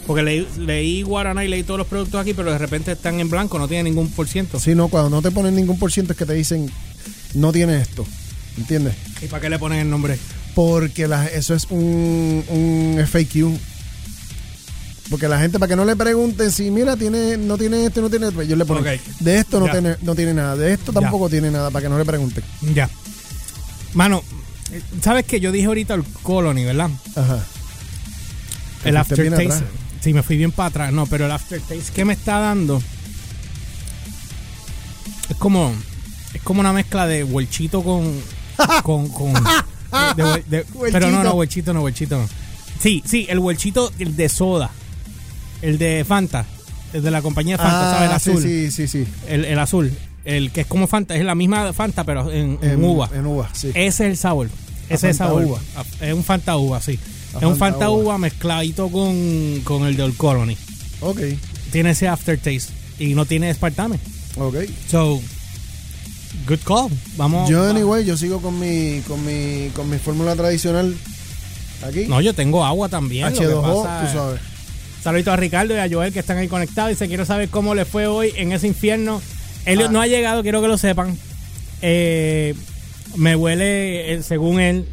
Porque 0.07 0.23
leí, 0.23 0.47
leí 0.57 1.01
Guaraná 1.03 1.45
y 1.45 1.47
leí 1.49 1.63
todos 1.63 1.77
los 1.77 1.87
productos 1.87 2.19
aquí, 2.19 2.33
pero 2.33 2.51
de 2.51 2.57
repente 2.57 2.91
están 2.93 3.19
en 3.19 3.29
blanco, 3.29 3.57
no 3.59 3.67
tienen 3.67 3.85
ningún 3.85 4.09
por 4.09 4.27
ciento. 4.27 4.59
Si 4.59 4.75
no, 4.75 4.87
cuando 4.87 5.09
no 5.09 5.21
te 5.21 5.31
ponen 5.31 5.55
ningún 5.55 5.77
por 5.79 5.91
ciento 5.91 6.13
es 6.13 6.17
que 6.17 6.25
te 6.25 6.33
dicen 6.33 6.69
no 7.35 7.51
tiene 7.51 7.79
esto. 7.79 8.05
¿Entiendes? 8.57 8.95
¿Y 9.21 9.27
para 9.27 9.41
qué 9.41 9.49
le 9.49 9.59
ponen 9.59 9.79
el 9.79 9.89
nombre? 9.89 10.17
Porque 10.55 11.07
la- 11.07 11.27
eso 11.27 11.53
es 11.55 11.67
un, 11.69 12.43
un 12.49 12.97
FAQ. 13.07 13.57
Porque 15.13 15.27
la 15.27 15.37
gente, 15.39 15.59
para 15.59 15.67
que 15.69 15.75
no 15.75 15.85
le 15.85 15.95
pregunten 15.95 16.51
si, 16.51 16.71
mira, 16.71 16.97
tiene, 16.97 17.37
no 17.37 17.55
tiene 17.55 17.85
esto, 17.85 18.01
no 18.01 18.09
tiene 18.09 18.29
esto, 18.29 18.41
yo 18.41 18.55
le 18.55 18.65
pongo, 18.65 18.79
Ok. 18.79 18.87
de 19.19 19.37
esto 19.37 19.59
no 19.59 19.67
Ya. 19.67 19.71
tiene, 19.73 19.95
no 20.01 20.15
tiene 20.15 20.33
nada, 20.33 20.55
de 20.55 20.73
esto 20.73 20.91
Ya. 20.91 21.01
tampoco 21.01 21.29
tiene 21.29 21.51
nada, 21.51 21.69
para 21.69 21.83
que 21.83 21.89
no 21.89 21.99
le 21.99 22.03
pregunten. 22.03 22.43
Ya. 22.73 22.89
Mano, 23.93 24.23
eh, 24.71 24.81
¿sabes 25.03 25.25
que 25.25 25.39
Yo 25.39 25.51
dije 25.51 25.67
ahorita 25.67 25.93
el 25.93 26.03
Colony, 26.23 26.63
¿verdad? 26.63 26.89
Ajá. 27.15 27.45
El 28.85 28.97
aftertaste. 28.97 29.63
Sí, 30.01 30.13
me 30.13 30.23
fui 30.23 30.35
bien 30.35 30.51
para 30.51 30.69
atrás. 30.69 30.91
No, 30.91 31.05
pero 31.05 31.25
el 31.27 31.31
aftertaste 31.31 31.93
que 31.93 32.05
me 32.05 32.13
está 32.13 32.39
dando 32.39 32.81
es 35.29 35.37
como 35.37 35.75
es 36.33 36.41
como 36.41 36.59
una 36.61 36.73
mezcla 36.73 37.05
de 37.05 37.23
huelchito 37.23 37.83
con 37.83 38.19
con 38.83 39.09
con 39.09 39.31
de- 39.33 40.23
de- 40.23 40.43
de- 40.47 40.65
pero 40.91 41.11
no, 41.11 41.23
no, 41.23 41.33
huelchito 41.35 41.71
no, 41.71 41.83
huelchito 41.83 42.17
no. 42.17 42.27
Sí, 42.79 43.03
sí, 43.05 43.27
el 43.29 43.37
huelchito 43.37 43.91
el 43.99 44.15
de 44.15 44.27
soda. 44.27 44.71
El 45.63 45.77
de 45.79 46.05
Fanta, 46.07 46.45
el 46.93 47.01
de 47.01 47.09
la 47.09 47.21
compañía 47.23 47.57
Fanta, 47.57 47.91
¿sabes? 47.93 48.09
El 48.09 48.15
Ah, 48.15 48.19
sí, 48.19 48.29
azul. 48.31 48.43
sí, 48.43 48.71
sí, 48.71 48.87
sí. 48.87 49.05
El, 49.27 49.45
el 49.45 49.57
azul. 49.57 49.91
el 50.25 50.51
que 50.51 50.61
es 50.61 50.67
como 50.67 50.85
Fanta, 50.87 51.15
es 51.15 51.23
la 51.25 51.33
misma 51.35 51.73
Fanta, 51.73 52.03
pero 52.03 52.31
en, 52.31 52.59
en 52.61 52.71
En 52.71 52.83
uva. 52.83 53.09
En 53.13 53.25
uva, 53.25 53.49
sí. 53.53 53.69
Ese 53.69 53.87
es 53.87 53.99
el 54.01 54.17
sabor. 54.17 54.49
Ese 54.89 55.09
es 55.09 55.17
sabor. 55.17 55.43
uva. 55.43 55.59
Es 56.01 56.13
un 56.13 56.23
Fanta 56.23 56.55
uva, 56.57 56.79
sí. 56.81 56.99
A 57.33 57.37
es 57.39 57.43
un 57.45 57.55
Fanta 57.57 57.57
Fanta 57.79 57.89
uva. 57.89 58.03
uva 58.03 58.17
mezcladito 58.19 58.89
con, 58.89 59.61
con 59.63 59.85
el 59.87 59.95
de 59.97 60.03
Old 60.03 60.17
Colony. 60.17 60.55
Ok, 61.01 61.19
Tiene 61.71 61.89
ese 61.91 62.07
aftertaste 62.07 62.71
y 62.99 63.15
no 63.15 63.25
tiene 63.25 63.49
espartame. 63.49 63.97
ok. 64.37 64.55
So, 64.89 65.19
good 66.47 66.59
call. 66.65 66.89
Vamos. 67.17 67.49
Yo, 67.49 67.69
anyway, 67.69 68.05
yo 68.05 68.15
sigo 68.17 68.41
con 68.41 68.59
mi, 68.59 69.01
con 69.07 69.25
mi, 69.25 69.69
con 69.69 69.89
mi 69.89 69.97
fórmula 69.97 70.35
tradicional 70.35 70.95
aquí. 71.87 72.05
No, 72.07 72.21
yo 72.21 72.33
tengo 72.33 72.63
agua 72.65 72.89
también. 72.89 73.31
lo 73.33 73.39
que 73.39 73.45
H2O, 73.47 73.83
pasa 73.83 73.99
tú 74.01 74.05
es- 74.07 74.13
sabes. 74.13 74.41
Saludito 75.03 75.31
a 75.31 75.35
Ricardo 75.35 75.75
y 75.75 75.79
a 75.79 75.89
Joel 75.89 76.13
que 76.13 76.19
están 76.19 76.37
ahí 76.37 76.47
conectados. 76.47 76.91
Dice, 76.91 77.07
quiero 77.07 77.25
saber 77.25 77.49
cómo 77.49 77.75
le 77.75 77.83
fue 77.85 78.07
hoy 78.07 78.31
en 78.37 78.51
ese 78.53 78.67
infierno. 78.67 79.21
Elliot 79.65 79.89
Ah. 79.89 79.91
no 79.91 80.01
ha 80.01 80.07
llegado, 80.07 80.43
quiero 80.43 80.61
que 80.61 80.67
lo 80.67 80.77
sepan. 80.77 81.17
Eh, 81.81 82.55
me 83.17 83.35
huele, 83.35 84.13
eh, 84.13 84.23
según 84.23 84.59
él, 84.59 84.85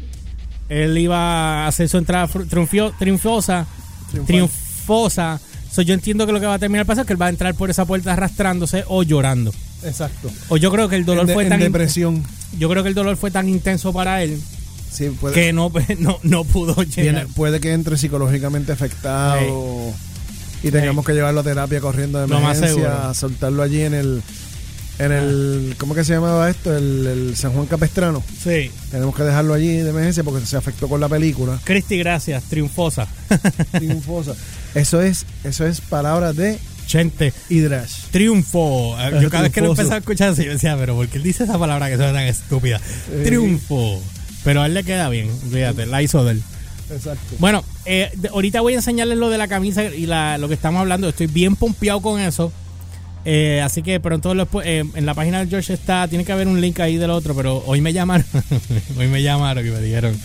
él 0.69 0.97
iba 0.97 1.63
a 1.63 1.67
hacer 1.67 1.87
su 1.89 1.97
entrada 1.97 2.27
triunfio- 2.27 2.93
triunfosa. 2.99 3.65
Triunfal. 4.11 4.25
Triunfosa. 4.27 5.39
So, 5.71 5.81
yo 5.81 5.93
entiendo 5.93 6.25
que 6.25 6.33
lo 6.33 6.41
que 6.41 6.45
va 6.47 6.55
a 6.55 6.59
terminar 6.59 6.85
pasando 6.85 7.03
es 7.03 7.07
que 7.07 7.13
él 7.13 7.21
va 7.21 7.27
a 7.27 7.29
entrar 7.29 7.55
por 7.55 7.69
esa 7.69 7.85
puerta 7.85 8.11
arrastrándose 8.11 8.83
o 8.87 9.03
llorando. 9.03 9.53
Exacto. 9.85 10.29
O 10.49 10.57
yo 10.57 10.69
creo 10.71 10.89
que 10.89 10.97
el 10.97 11.05
dolor 11.05 11.21
En 11.21 11.27
de- 11.27 11.33
fue 11.33 11.43
en 11.43 11.49
tan 11.49 11.59
depresión. 11.61 12.23
yo 12.59 12.69
creo 12.69 12.83
que 12.83 12.89
el 12.89 12.95
dolor 12.95 13.15
fue 13.15 13.31
tan 13.31 13.47
intenso 13.47 13.93
para 13.93 14.21
él 14.23 14.41
Sí, 14.91 15.09
puede, 15.09 15.33
que 15.35 15.53
no, 15.53 15.71
no, 15.99 16.19
no 16.23 16.43
pudo 16.43 16.75
viene- 16.75 17.03
llegar. 17.03 17.27
puede 17.35 17.59
que 17.59 17.73
entre 17.73 17.97
psicológicamente 17.97 18.71
afectado 18.71 19.93
y 20.63 20.69
tengamos 20.71 21.05
que 21.05 21.13
llevarlo 21.13 21.39
a 21.39 21.43
terapia 21.43 21.79
corriendo 21.79 22.19
de 22.19 22.25
emergencia, 22.25 23.13
soltarlo 23.13 23.63
allí 23.63 23.81
en 23.81 23.93
el 23.93 24.21
en 24.99 25.11
el 25.11 25.75
¿cómo 25.79 25.95
que 25.95 26.03
se 26.03 26.13
llamaba 26.13 26.47
esto? 26.49 26.75
El, 26.77 27.07
el 27.07 27.35
San 27.35 27.53
Juan 27.53 27.65
Capestrano. 27.65 28.21
Sí. 28.43 28.69
Tenemos 28.91 29.15
que 29.15 29.23
dejarlo 29.23 29.53
allí 29.55 29.77
de 29.77 29.89
emergencia 29.89 30.23
porque 30.23 30.45
se 30.45 30.57
afectó 30.57 30.87
con 30.87 30.99
la 31.01 31.09
película. 31.09 31.59
Cristi, 31.63 31.97
gracias. 31.97 32.43
Triunfosa. 32.43 33.07
Triunfosa. 33.71 34.35
Eso 34.75 35.01
es 35.01 35.25
eso 35.43 35.65
es 35.65 35.81
palabras 35.81 36.35
de 36.35 36.59
Gente. 36.87 37.33
Hidrash. 37.49 37.93
Triunfo. 38.11 38.95
Yo 39.21 39.29
cada 39.29 39.43
vez 39.43 39.53
que 39.53 39.61
lo 39.61 39.69
empezaba 39.71 39.95
a 39.95 39.99
escuchar 39.99 40.29
así, 40.33 40.43
yo 40.43 40.51
decía, 40.51 40.75
pero 40.77 40.93
¿por 40.95 41.07
qué 41.07 41.17
él 41.17 41.23
dice 41.23 41.45
esa 41.45 41.57
palabra 41.57 41.89
que 41.89 41.95
suena 41.95 42.11
tan 42.11 42.23
estúpida? 42.25 42.81
Eh. 43.11 43.21
Triunfo. 43.25 44.01
Pero 44.43 44.61
a 44.61 44.65
él 44.65 44.73
le 44.73 44.83
queda 44.83 45.07
bien, 45.09 45.29
fíjate, 45.51 45.85
la 45.85 46.01
hizo 46.01 46.23
de 46.23 46.33
él. 46.33 46.43
Exacto. 46.91 47.35
Bueno, 47.39 47.63
eh, 47.85 48.09
ahorita 48.31 48.61
voy 48.61 48.73
a 48.73 48.77
enseñarles 48.77 49.17
lo 49.17 49.29
de 49.29 49.37
la 49.37 49.47
camisa 49.47 49.85
y 49.85 50.05
la, 50.05 50.37
lo 50.37 50.47
que 50.47 50.55
estamos 50.55 50.81
hablando. 50.81 51.07
Estoy 51.09 51.27
bien 51.27 51.55
pompeado 51.55 52.01
con 52.01 52.19
eso. 52.19 52.51
Eh, 53.23 53.61
así 53.63 53.83
que 53.83 53.99
pronto 53.99 54.33
lo 54.33 54.49
pu- 54.49 54.63
eh, 54.65 54.83
en 54.95 55.05
la 55.05 55.13
página 55.13 55.39
de 55.43 55.47
George 55.49 55.73
está, 55.73 56.07
tiene 56.07 56.25
que 56.25 56.31
haber 56.31 56.47
un 56.47 56.59
link 56.59 56.79
ahí 56.79 56.97
del 56.97 57.11
otro, 57.11 57.35
pero 57.35 57.63
hoy 57.67 57.79
me 57.79 57.93
llamaron, 57.93 58.25
hoy 58.97 59.07
me 59.07 59.21
llamaron 59.21 59.65
y 59.65 59.69
me 59.69 59.79
dijeron, 59.79 60.19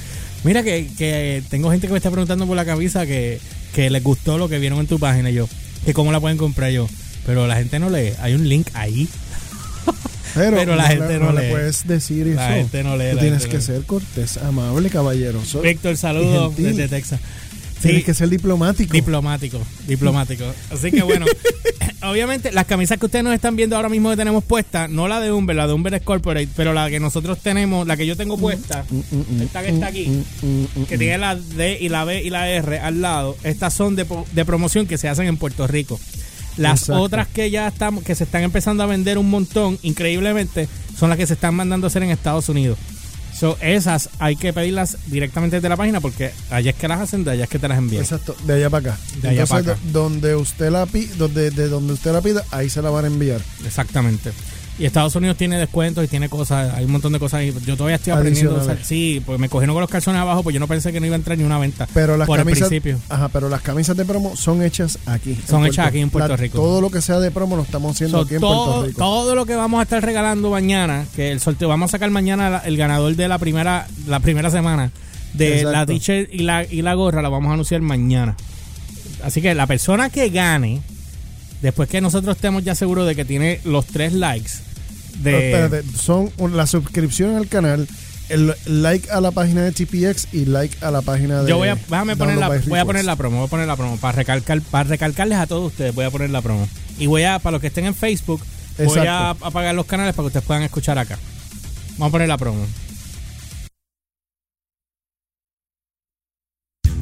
mira 0.44 0.62
que, 0.62 0.88
que 0.96 1.42
tengo 1.50 1.70
gente 1.70 1.88
que 1.88 1.92
me 1.92 1.98
está 1.98 2.10
preguntando 2.10 2.46
por 2.46 2.56
la 2.56 2.64
camisa 2.64 3.04
que, 3.04 3.38
que 3.74 3.90
les 3.90 4.02
gustó 4.02 4.38
lo 4.38 4.48
que 4.48 4.58
vieron 4.58 4.78
en 4.78 4.86
tu 4.86 4.98
página 4.98 5.30
y 5.30 5.34
yo, 5.34 5.46
que 5.84 5.92
cómo 5.92 6.10
la 6.10 6.20
pueden 6.20 6.38
comprar 6.38 6.70
yo, 6.70 6.88
pero 7.26 7.46
la 7.46 7.56
gente 7.56 7.78
no 7.78 7.90
lee, 7.90 8.12
hay 8.18 8.32
un 8.32 8.48
link 8.48 8.68
ahí, 8.72 9.06
Pero, 10.36 10.56
Pero 10.58 10.76
la 10.76 10.82
no 10.82 10.88
gente 10.88 11.08
le, 11.14 11.18
no 11.18 11.32
le 11.32 11.50
puedes 11.50 11.86
decir 11.88 12.28
eso. 12.28 12.36
La 12.36 12.50
gente 12.50 12.84
no 12.84 12.96
lee, 12.96 13.12
Tú 13.12 13.18
tienes 13.18 13.46
que 13.46 13.56
no 13.56 13.60
ser 13.62 13.82
cortés, 13.82 14.36
amable, 14.36 14.90
caballeroso. 14.90 15.62
Víctor, 15.62 15.96
saludos 15.96 16.54
desde 16.56 16.88
Texas. 16.88 17.20
Tienes 17.80 18.00
Sí, 18.00 18.04
que 18.06 18.14
ser 18.14 18.28
diplomático. 18.28 18.92
Diplomático, 18.92 19.60
diplomático. 19.86 20.44
Así 20.70 20.90
que 20.90 21.02
bueno, 21.02 21.26
obviamente 22.02 22.52
las 22.52 22.64
camisas 22.66 22.98
que 22.98 23.06
ustedes 23.06 23.24
nos 23.24 23.34
están 23.34 23.56
viendo 23.56 23.76
ahora 23.76 23.88
mismo 23.88 24.10
que 24.10 24.16
tenemos 24.16 24.44
puesta, 24.44 24.88
no 24.88 25.08
la 25.08 25.20
de 25.20 25.30
Umber, 25.32 25.56
la 25.56 25.66
de 25.66 25.72
Umber 25.74 25.94
es 25.94 26.02
Corporate, 26.02 26.48
pero 26.56 26.72
la 26.72 26.88
que 26.90 27.00
nosotros 27.00 27.38
tenemos, 27.40 27.86
la 27.86 27.96
que 27.96 28.06
yo 28.06 28.16
tengo 28.16 28.38
puesta, 28.38 28.84
Mm, 28.90 29.42
esta 29.42 29.62
que 29.62 29.68
está 29.70 29.86
aquí, 29.88 30.22
que 30.88 30.98
tiene 30.98 31.18
la 31.18 31.34
D 31.36 31.78
y 31.80 31.88
la 31.88 32.04
B 32.04 32.22
y 32.22 32.30
la 32.30 32.48
R 32.48 32.78
al 32.78 33.00
lado, 33.00 33.36
estas 33.42 33.74
son 33.74 33.96
de 33.96 34.44
promoción 34.44 34.86
que 34.86 34.98
se 34.98 35.08
hacen 35.08 35.26
en 35.26 35.36
Puerto 35.36 35.66
Rico. 35.66 35.98
Las 36.56 36.82
Exacto. 36.82 37.02
otras 37.02 37.28
que 37.28 37.50
ya 37.50 37.68
estamos, 37.68 38.02
que 38.04 38.14
se 38.14 38.24
están 38.24 38.42
empezando 38.42 38.82
a 38.82 38.86
vender 38.86 39.18
un 39.18 39.28
montón, 39.30 39.78
increíblemente, 39.82 40.68
son 40.98 41.08
las 41.10 41.18
que 41.18 41.26
se 41.26 41.34
están 41.34 41.54
mandando 41.54 41.86
a 41.86 41.88
hacer 41.88 42.02
en 42.02 42.10
Estados 42.10 42.48
Unidos. 42.48 42.78
So, 43.38 43.58
esas 43.60 44.08
hay 44.18 44.34
que 44.36 44.54
pedirlas 44.54 44.96
directamente 45.08 45.60
de 45.60 45.68
la 45.68 45.76
página 45.76 46.00
porque 46.00 46.30
allá 46.50 46.70
es 46.70 46.76
que 46.76 46.88
las 46.88 47.00
hacen, 47.02 47.22
de 47.22 47.32
allá 47.32 47.44
es 47.44 47.50
que 47.50 47.58
te 47.58 47.68
las 47.68 47.76
envían. 47.76 48.02
Exacto, 48.02 48.34
de 48.46 48.54
allá 48.54 48.70
para 48.70 48.92
acá. 48.92 49.00
De 49.20 49.28
allá 49.28 49.42
Entonces, 49.42 49.48
para 49.64 49.72
acá. 49.74 49.80
de- 49.84 49.92
donde 49.92 50.34
usted 50.36 50.70
la 50.70 50.86
pi- 50.86 51.04
donde, 51.18 51.50
de 51.50 51.68
donde 51.68 51.92
usted 51.92 52.12
la 52.14 52.22
pida, 52.22 52.42
ahí 52.50 52.70
se 52.70 52.80
la 52.80 52.88
van 52.88 53.04
a 53.04 53.08
enviar. 53.08 53.42
Exactamente. 53.66 54.32
Y 54.78 54.84
Estados 54.84 55.16
Unidos 55.16 55.38
tiene 55.38 55.56
descuentos 55.58 56.04
y 56.04 56.08
tiene 56.08 56.28
cosas, 56.28 56.74
hay 56.74 56.84
un 56.84 56.92
montón 56.92 57.10
de 57.14 57.18
cosas 57.18 57.40
ahí. 57.40 57.54
Yo 57.64 57.78
todavía 57.78 57.96
estoy 57.96 58.12
aprendiendo. 58.12 58.62
sí, 58.82 59.22
pues 59.24 59.38
me 59.38 59.48
cogieron 59.48 59.74
con 59.74 59.80
los 59.80 59.88
calzones 59.88 60.20
abajo, 60.20 60.42
pues 60.42 60.52
yo 60.52 60.60
no 60.60 60.68
pensé 60.68 60.92
que 60.92 61.00
no 61.00 61.06
iba 61.06 61.14
a 61.14 61.16
entrar 61.16 61.38
ni 61.38 61.44
una 61.44 61.58
venta. 61.58 61.88
Pero 61.94 62.18
las 62.18 62.26
por 62.26 62.38
camisas, 62.38 62.70
el 62.70 62.82
principio. 62.82 63.00
ajá, 63.08 63.28
pero 63.28 63.48
las 63.48 63.62
camisas 63.62 63.96
de 63.96 64.04
promo 64.04 64.36
son 64.36 64.62
hechas 64.62 64.98
aquí. 65.06 65.34
Son 65.34 65.60
Puerto- 65.60 65.66
hechas 65.68 65.86
aquí 65.86 66.00
en 66.00 66.10
Puerto 66.10 66.28
la- 66.28 66.36
Rico. 66.36 66.58
Todo 66.58 66.82
lo 66.82 66.90
que 66.90 67.00
sea 67.00 67.18
de 67.20 67.30
promo 67.30 67.56
lo 67.56 67.62
estamos 67.62 67.92
haciendo 67.96 68.18
So, 68.18 68.24
aquí 68.26 68.34
en 68.34 68.40
todo, 68.42 68.64
Puerto 68.66 68.86
Rico. 68.88 68.98
todo 68.98 69.34
lo 69.34 69.46
que 69.46 69.56
vamos 69.56 69.80
a 69.80 69.84
estar 69.84 70.02
regalando 70.04 70.50
mañana, 70.50 71.06
que 71.16 71.32
el 71.32 71.40
sorteo, 71.40 71.68
vamos 71.68 71.88
a 71.88 71.92
sacar 71.92 72.10
mañana 72.10 72.50
la- 72.50 72.58
el 72.58 72.76
ganador 72.76 73.16
de 73.16 73.28
la 73.28 73.38
primera, 73.38 73.86
la 74.06 74.20
primera 74.20 74.50
semana 74.50 74.90
de 75.32 75.60
Exacto. 75.60 75.72
la 75.72 75.86
t-shirt 75.86 76.28
y 76.34 76.40
la, 76.40 76.64
y 76.64 76.82
la 76.82 76.92
gorra, 76.92 77.22
la 77.22 77.30
vamos 77.30 77.48
a 77.50 77.54
anunciar 77.54 77.80
mañana. 77.80 78.36
Así 79.24 79.40
que 79.40 79.54
la 79.54 79.66
persona 79.66 80.10
que 80.10 80.28
gane, 80.28 80.82
después 81.62 81.88
que 81.88 82.00
nosotros 82.00 82.36
estemos 82.36 82.64
ya 82.64 82.74
seguros 82.74 83.06
de 83.06 83.14
que 83.14 83.24
tiene 83.24 83.60
los 83.64 83.86
tres 83.86 84.12
likes 84.12 84.52
de... 85.20 85.32
No, 85.32 85.38
espérate, 85.38 85.98
son 85.98 86.30
la 86.54 86.66
suscripción 86.66 87.36
al 87.36 87.48
canal, 87.48 87.88
el 88.28 88.54
like 88.66 89.10
a 89.10 89.20
la 89.20 89.30
página 89.30 89.62
de 89.62 89.72
TPX 89.72 90.28
y 90.32 90.46
like 90.46 90.84
a 90.84 90.90
la 90.90 91.02
página 91.02 91.42
de 91.42 91.50
Yo 91.50 91.58
voy 91.58 91.68
a, 91.68 91.76
déjame 91.76 92.16
poner 92.16 92.36
la, 92.36 92.48
voy 92.48 92.78
a 92.78 92.84
poner 92.84 93.04
la 93.04 93.16
promo, 93.16 93.38
voy 93.38 93.46
a 93.46 93.50
poner 93.50 93.66
la 93.66 93.76
promo 93.76 93.96
para 93.96 94.12
recalcar, 94.12 94.60
para 94.62 94.88
recalcarles 94.88 95.38
a 95.38 95.46
todos 95.46 95.72
ustedes, 95.72 95.94
voy 95.94 96.04
a 96.04 96.10
poner 96.10 96.30
la 96.30 96.42
promo. 96.42 96.68
Y 96.98 97.06
voy 97.06 97.24
a, 97.24 97.38
para 97.38 97.52
los 97.52 97.60
que 97.60 97.68
estén 97.68 97.86
en 97.86 97.94
Facebook, 97.94 98.40
voy 98.78 98.98
a 99.06 99.30
apagar 99.30 99.74
los 99.74 99.86
canales 99.86 100.14
para 100.14 100.24
que 100.24 100.28
ustedes 100.28 100.46
puedan 100.46 100.62
escuchar 100.62 100.98
acá. 100.98 101.18
Vamos 101.98 102.08
a 102.08 102.12
poner 102.12 102.28
la 102.28 102.38
promo. 102.38 102.66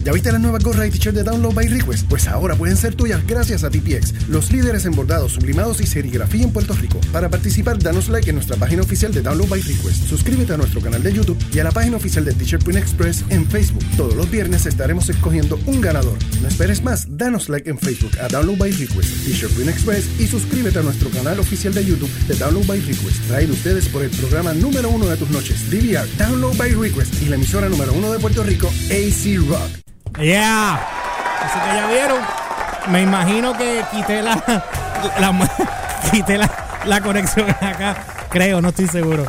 ¿Ya 0.04 0.12
viste 0.12 0.30
las 0.30 0.40
nuevas 0.42 0.62
gorras 0.62 0.86
y 0.86 0.90
t-shirts 0.90 1.16
de 1.16 1.22
Download 1.22 1.54
by 1.54 1.66
Request? 1.66 2.06
Pues 2.10 2.28
ahora 2.28 2.54
pueden 2.56 2.76
ser 2.76 2.94
tuyas 2.94 3.26
gracias 3.26 3.64
a 3.64 3.70
TPX, 3.70 4.28
los 4.28 4.52
líderes 4.52 4.84
en 4.84 4.94
bordados, 4.94 5.32
sublimados 5.32 5.80
y 5.80 5.86
serigrafía 5.86 6.42
en 6.42 6.52
Puerto 6.52 6.74
Rico. 6.74 7.00
Para 7.10 7.30
participar, 7.30 7.78
danos 7.78 8.10
like 8.10 8.28
en 8.28 8.36
nuestra 8.36 8.58
página 8.58 8.82
oficial 8.82 9.14
de 9.14 9.22
Download 9.22 9.48
by 9.48 9.62
Request. 9.62 10.06
Suscríbete 10.06 10.52
a 10.52 10.56
nuestro 10.58 10.82
canal 10.82 11.02
de 11.02 11.10
YouTube 11.10 11.42
y 11.54 11.58
a 11.58 11.64
la 11.64 11.70
página 11.70 11.96
oficial 11.96 12.22
de 12.22 12.34
T-Shirt 12.34 12.62
Print 12.64 12.80
Express 12.80 13.24
en 13.30 13.46
Facebook. 13.46 13.82
Todos 13.96 14.14
los 14.14 14.30
viernes 14.30 14.66
estaremos 14.66 15.08
escogiendo 15.08 15.58
un 15.64 15.80
ganador. 15.80 16.18
No 16.42 16.48
esperes 16.48 16.82
más, 16.82 17.06
danos 17.08 17.48
like 17.48 17.70
en 17.70 17.78
Facebook 17.78 18.12
a 18.20 18.28
Download 18.28 18.58
by 18.58 18.72
Request, 18.72 19.24
T-Shirt 19.24 19.54
Print 19.54 19.70
Express 19.70 20.20
y 20.20 20.26
suscríbete 20.26 20.80
a 20.80 20.82
nuestro 20.82 21.08
canal 21.08 21.40
oficial 21.40 21.72
de 21.72 21.82
YouTube 21.82 22.12
de 22.28 22.34
Download 22.34 22.66
by 22.66 22.78
Request. 22.80 23.26
Traído 23.26 23.54
ustedes 23.54 23.88
por 23.88 24.02
el 24.02 24.10
programa 24.10 24.52
número 24.52 24.90
uno 24.90 25.06
de 25.06 25.16
tus 25.16 25.30
noches, 25.30 25.70
DVR, 25.70 26.06
Download 26.18 26.54
by 26.58 26.72
Request 26.72 27.22
y 27.22 27.30
la 27.30 27.36
emisora 27.36 27.70
número 27.70 27.94
uno 27.94 28.12
de 28.12 28.18
Puerto 28.18 28.42
Rico, 28.42 28.68
AC 28.90 29.38
Rock. 29.48 29.93
Yeah. 30.20 30.74
Así 31.42 31.58
que 31.58 31.76
ya 31.76 31.86
vieron. 31.88 32.18
Me 32.90 33.02
imagino 33.02 33.56
que 33.56 33.82
quité 33.92 34.22
la, 34.22 34.34
la- 35.20 35.50
quité 36.10 36.38
la, 36.38 36.50
la 36.86 37.00
conexión 37.00 37.48
acá. 37.50 37.96
Creo, 38.30 38.60
no 38.60 38.68
estoy 38.68 38.88
seguro. 38.88 39.26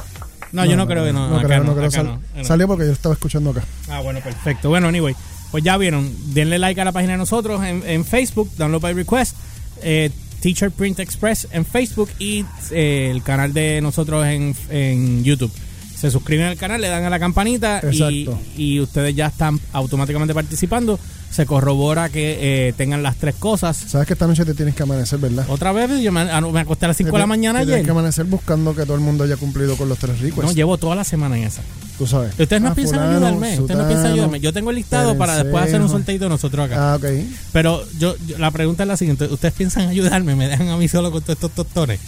No, 0.52 0.66
yo 0.66 0.78
no, 0.78 0.88
creo 0.88 1.04
que 1.06 1.14
no. 1.14 1.28
No 1.30 1.38
acá 1.38 1.48
creo, 1.48 1.64
no, 1.64 1.72
acá 1.72 1.92
Sal-. 1.92 2.20
Salió 2.44 2.68
porque 2.68 2.86
yo 2.86 2.92
estaba 2.92 3.14
escuchando 3.14 3.52
acá. 3.52 3.62
Ah, 3.90 4.00
bueno, 4.02 4.20
perfecto. 4.22 4.70
Bueno, 4.70 4.88
anyway, 4.88 5.16
pues 5.52 5.64
ya 5.64 5.78
vieron. 5.78 6.10
Denle 6.34 6.60
like 6.60 6.80
a 6.80 6.86
la 6.86 6.92
página 6.92 7.14
de 7.14 7.18
nosotros 7.18 7.64
en, 7.64 7.84
en 7.86 8.06
Facebook, 8.06 8.52
Download 8.58 8.82
by 8.82 8.94
Request, 8.94 9.36
eh, 9.82 10.12
Teacher 10.42 10.72
Print 10.72 11.00
Express 11.00 11.48
en 11.52 11.66
Facebook 11.66 12.10
y 12.20 12.46
eh, 12.72 13.10
el 13.12 13.24
canal 13.24 13.54
de 13.54 13.82
nosotros 13.82 14.26
en, 14.26 14.56
en 14.70 15.24
YouTube. 15.24 15.52
Se 16.00 16.12
suscriben 16.12 16.46
al 16.48 16.58
canal, 16.58 16.82
le 16.82 16.88
dan 16.90 17.04
a 17.06 17.10
la 17.10 17.20
campanita 17.20 17.82
y, 17.92 18.30
y 18.58 18.80
ustedes 18.80 19.16
ya 19.16 19.28
están 19.28 19.60
automáticamente 19.74 20.34
participando. 20.34 21.00
Se 21.32 21.46
corrobora 21.46 22.08
que 22.10 22.68
eh, 22.70 22.74
tengan 22.78 23.04
las 23.04 23.18
tres 23.18 23.36
cosas. 23.36 23.76
Sabes 23.76 24.08
que 24.08 24.14
esta 24.14 24.26
noche 24.28 24.46
te 24.46 24.54
tienes 24.54 24.74
que 24.76 24.84
amanecer, 24.84 25.20
¿verdad? 25.20 25.46
Otra 25.50 25.74
vez, 25.74 25.90
yo 26.02 26.12
me, 26.12 26.22
ah, 26.22 26.40
me 26.40 26.60
acosté 26.62 26.86
a 26.86 26.90
las 26.90 26.98
5 26.98 27.12
de 27.12 27.18
la 27.20 27.28
mañana 27.28 27.60
te 27.60 27.66
Tienes 27.66 27.76
ayer. 27.80 27.86
que 27.86 27.92
amanecer 27.92 28.26
buscando 28.26 28.74
que 28.74 28.84
todo 28.84 28.96
el 28.96 29.02
mundo 29.02 29.24
haya 29.26 29.36
cumplido 29.36 29.76
con 29.76 29.90
los 29.90 29.98
tres 29.98 30.20
ricos. 30.20 30.46
No, 30.46 30.52
llevo 30.54 30.78
toda 30.78 30.96
la 30.96 31.04
semana 31.04 31.38
en 31.38 31.44
esa. 31.46 31.62
Tú 31.98 32.08
sabes. 32.08 32.32
Ustedes 32.40 32.62
no 32.62 32.70
Ah, 32.70 32.76
piensan 32.76 33.00
fulano, 33.00 33.16
ayudarme. 33.18 33.60
Ustedes 33.60 33.82
no 33.82 33.88
piensan 33.88 34.12
ayudarme. 34.14 34.40
Yo 34.40 34.54
tengo 34.54 34.70
el 34.70 34.78
listado 34.78 35.18
para 35.18 35.36
después 35.44 35.64
hacer 35.64 35.82
un 35.82 35.90
sorteito 35.90 36.30
nosotros 36.30 36.66
acá. 36.68 36.94
Ah, 36.94 36.96
ok. 36.96 37.06
Pero 37.52 37.84
yo, 38.00 38.16
yo- 38.28 38.38
la 38.38 38.52
pregunta 38.52 38.84
es 38.84 38.88
la 38.88 38.98
siguiente: 38.98 39.26
¿Ustedes 39.26 39.54
piensan 39.56 39.90
ayudarme? 39.90 40.36
¿Me 40.36 40.48
dejan 40.48 40.70
a 40.70 40.78
mí 40.78 40.88
solo 40.88 41.12
con 41.12 41.22
todos 41.22 41.36
estos 41.36 41.52
tostones? 41.52 42.00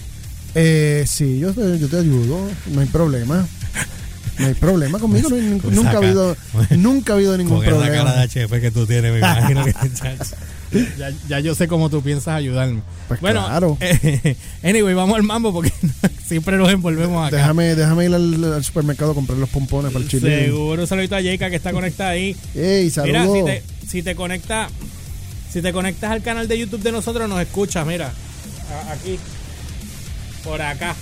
Eh, 0.56 1.04
sí, 1.08 1.40
yo 1.40 1.52
yo 1.54 1.88
te 1.90 1.98
ayudo. 1.98 2.40
No 2.74 2.82
hay 2.82 2.88
problema. 2.88 3.46
No 4.40 4.46
hay 4.48 4.54
problema 4.54 5.00
conmigo. 5.00 5.30
no 5.30 5.36
hay- 5.36 5.60
Con 5.60 5.74
nunca, 5.74 5.92
ha 5.94 5.98
habido, 5.98 6.38
nunca 6.78 7.14
ha 7.14 7.16
habido 7.16 7.38
ningún 7.38 7.58
Con 7.58 7.66
la 7.66 7.72
cara 7.90 8.04
problema. 8.04 8.14
de 8.14 8.28
HF 8.46 8.62
que 8.62 8.72
tú 8.72 8.86
tienes, 8.86 9.12
me 9.12 9.18
imagino 9.20 9.66
que. 9.66 9.74
ya, 11.00 11.10
ya 11.28 11.40
yo 11.40 11.56
sé 11.56 11.68
cómo 11.68 11.90
tú 11.90 12.02
piensas 12.04 12.36
ayudarme. 12.36 12.82
Pues 13.08 13.20
bueno, 13.22 13.46
claro. 13.48 13.78
anyway, 14.64 14.94
vamos 14.94 15.16
al 15.18 15.24
mambo 15.24 15.52
porque 15.54 15.72
siempre 16.28 16.58
nos 16.58 16.70
envolvemos 16.70 17.26
acá. 17.28 17.38
Déjame, 17.38 17.74
déjame 17.76 18.06
ir 18.06 18.14
al, 18.14 18.54
al 18.54 18.64
supermercado 18.64 19.12
a 19.12 19.16
comprar 19.16 19.40
los 19.40 19.50
pompones 19.50 19.92
para 19.92 20.04
el 20.04 20.12
chile. 20.12 20.46
Seguro, 20.46 20.82
un 20.84 20.88
saludito 20.88 21.16
a 21.16 21.22
Jayka 21.24 21.50
que 21.50 21.56
está 21.56 21.72
conectada 21.72 22.12
ahí. 22.12 22.36
Ey, 22.54 22.92
Mira, 23.04 23.24
saludos. 23.24 23.38
si 23.40 23.44
te, 23.46 23.64
si 23.90 24.04
te 24.04 24.16
conectas 24.16 24.70
si 25.52 25.62
te 25.64 25.72
conectas 25.74 26.12
al 26.12 26.22
canal 26.22 26.48
de 26.48 26.60
YouTube 26.60 26.82
de 26.84 26.92
nosotros, 26.92 27.28
nos 27.28 27.40
escuchas, 27.42 27.88
mira. 27.88 28.12
Aquí. 28.92 29.18
Por 30.44 30.62
acá. 30.62 30.94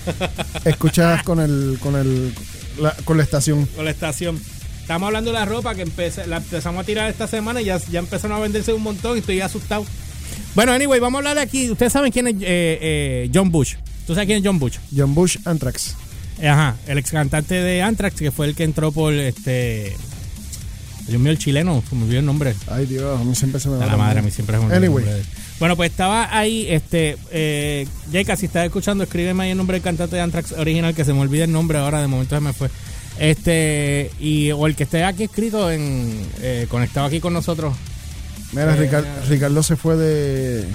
Escuchas 0.64 1.22
con 1.22 1.40
el, 1.40 1.78
con 1.80 1.96
el, 1.96 2.34
la, 2.80 2.94
con 3.04 3.16
la 3.16 3.22
estación. 3.22 3.66
con 3.66 3.84
la 3.84 3.90
estación. 3.90 4.40
Estamos 4.80 5.06
hablando 5.06 5.30
de 5.30 5.38
la 5.38 5.44
ropa 5.44 5.74
que 5.74 5.82
empecé, 5.82 6.26
la 6.26 6.38
empezamos 6.38 6.82
a 6.82 6.84
tirar 6.84 7.08
esta 7.08 7.26
semana 7.26 7.60
y 7.60 7.66
ya, 7.66 7.78
ya 7.78 8.00
empezaron 8.00 8.36
a 8.36 8.40
venderse 8.40 8.72
un 8.72 8.82
montón 8.82 9.16
y 9.16 9.20
estoy 9.20 9.40
asustado. 9.40 9.84
Bueno, 10.54 10.72
anyway, 10.72 11.00
vamos 11.00 11.18
a 11.18 11.20
hablar 11.20 11.38
aquí. 11.38 11.70
Ustedes 11.70 11.92
saben 11.92 12.12
quién 12.12 12.26
es 12.26 12.34
eh, 12.34 12.38
eh, 12.42 13.30
John 13.32 13.50
Bush. 13.50 13.76
¿Tú 14.06 14.14
sabes 14.14 14.26
quién 14.26 14.38
es 14.38 14.44
John 14.44 14.58
Bush? 14.58 14.78
John 14.94 15.14
Bush 15.14 15.38
Anthrax. 15.44 15.94
Ajá, 16.42 16.76
el 16.86 16.98
ex 16.98 17.10
cantante 17.10 17.54
de 17.54 17.82
Anthrax, 17.82 18.18
que 18.18 18.32
fue 18.32 18.46
el 18.46 18.54
que 18.54 18.64
entró 18.64 18.90
por 18.90 19.12
este. 19.14 19.96
Dios 21.08 21.20
mío, 21.20 21.32
el 21.32 21.38
chileno, 21.38 21.82
se 21.88 21.94
me 21.96 22.04
olvidó 22.04 22.20
el 22.20 22.26
nombre. 22.26 22.54
Ay, 22.68 22.86
Dios, 22.86 23.20
a 23.20 23.24
mí 23.24 23.34
siempre 23.34 23.60
se 23.60 23.68
me 23.68 23.76
A 23.76 23.78
va 23.78 23.86
la 23.86 23.96
madre, 23.96 24.20
a 24.20 24.22
mí 24.22 24.30
siempre 24.30 24.56
es 24.56 24.62
un 24.62 24.72
Anyway. 24.72 25.04
Bueno, 25.58 25.76
pues 25.76 25.90
estaba 25.90 26.36
ahí, 26.36 26.66
este, 26.68 27.16
eh, 27.30 27.86
Jayka, 28.12 28.36
si 28.36 28.46
estás 28.46 28.64
escuchando, 28.66 29.04
escríbeme 29.04 29.44
ahí 29.44 29.50
el 29.50 29.56
nombre 29.56 29.74
del 29.76 29.82
cantante 29.82 30.16
de 30.16 30.22
Anthrax 30.22 30.52
original, 30.52 30.94
que 30.94 31.04
se 31.04 31.12
me 31.12 31.20
olvida 31.20 31.44
el 31.44 31.52
nombre 31.52 31.78
ahora, 31.78 32.00
de 32.00 32.06
momento 32.08 32.34
se 32.36 32.40
me 32.40 32.52
fue. 32.52 32.68
Este, 33.18 34.10
y, 34.18 34.50
o 34.52 34.66
el 34.66 34.74
que 34.74 34.84
esté 34.84 35.04
aquí 35.04 35.24
escrito 35.24 35.70
en, 35.70 36.18
eh, 36.40 36.66
conectado 36.68 37.06
aquí 37.06 37.20
con 37.20 37.32
nosotros. 37.32 37.74
Mira, 38.52 38.74
Eh, 38.76 38.88
ya. 38.90 39.02
Ricardo 39.28 39.62
se 39.62 39.76
fue 39.76 39.96
de. 39.96 40.66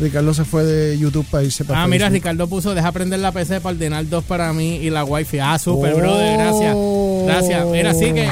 Ricardo 0.00 0.32
se 0.32 0.44
fue 0.44 0.64
de 0.64 0.98
YouTube 0.98 1.26
para 1.30 1.44
irse 1.44 1.64
para 1.64 1.82
Ah, 1.82 1.86
mira. 1.86 2.08
Ricardo 2.08 2.48
puso, 2.48 2.74
deja 2.74 2.90
prender 2.90 3.20
la 3.20 3.32
PC 3.32 3.60
para 3.60 3.74
ordenar 3.74 4.08
dos 4.08 4.24
para 4.24 4.52
mí 4.52 4.76
y 4.76 4.88
la 4.90 5.04
wifi. 5.04 5.38
Ah, 5.40 5.58
super, 5.58 5.92
Oh. 5.94 5.98
brother, 5.98 6.38
gracias. 6.38 6.76
Gracias. 7.26 7.66
Mira, 7.66 7.90
así 7.90 8.12
que... 8.12 8.28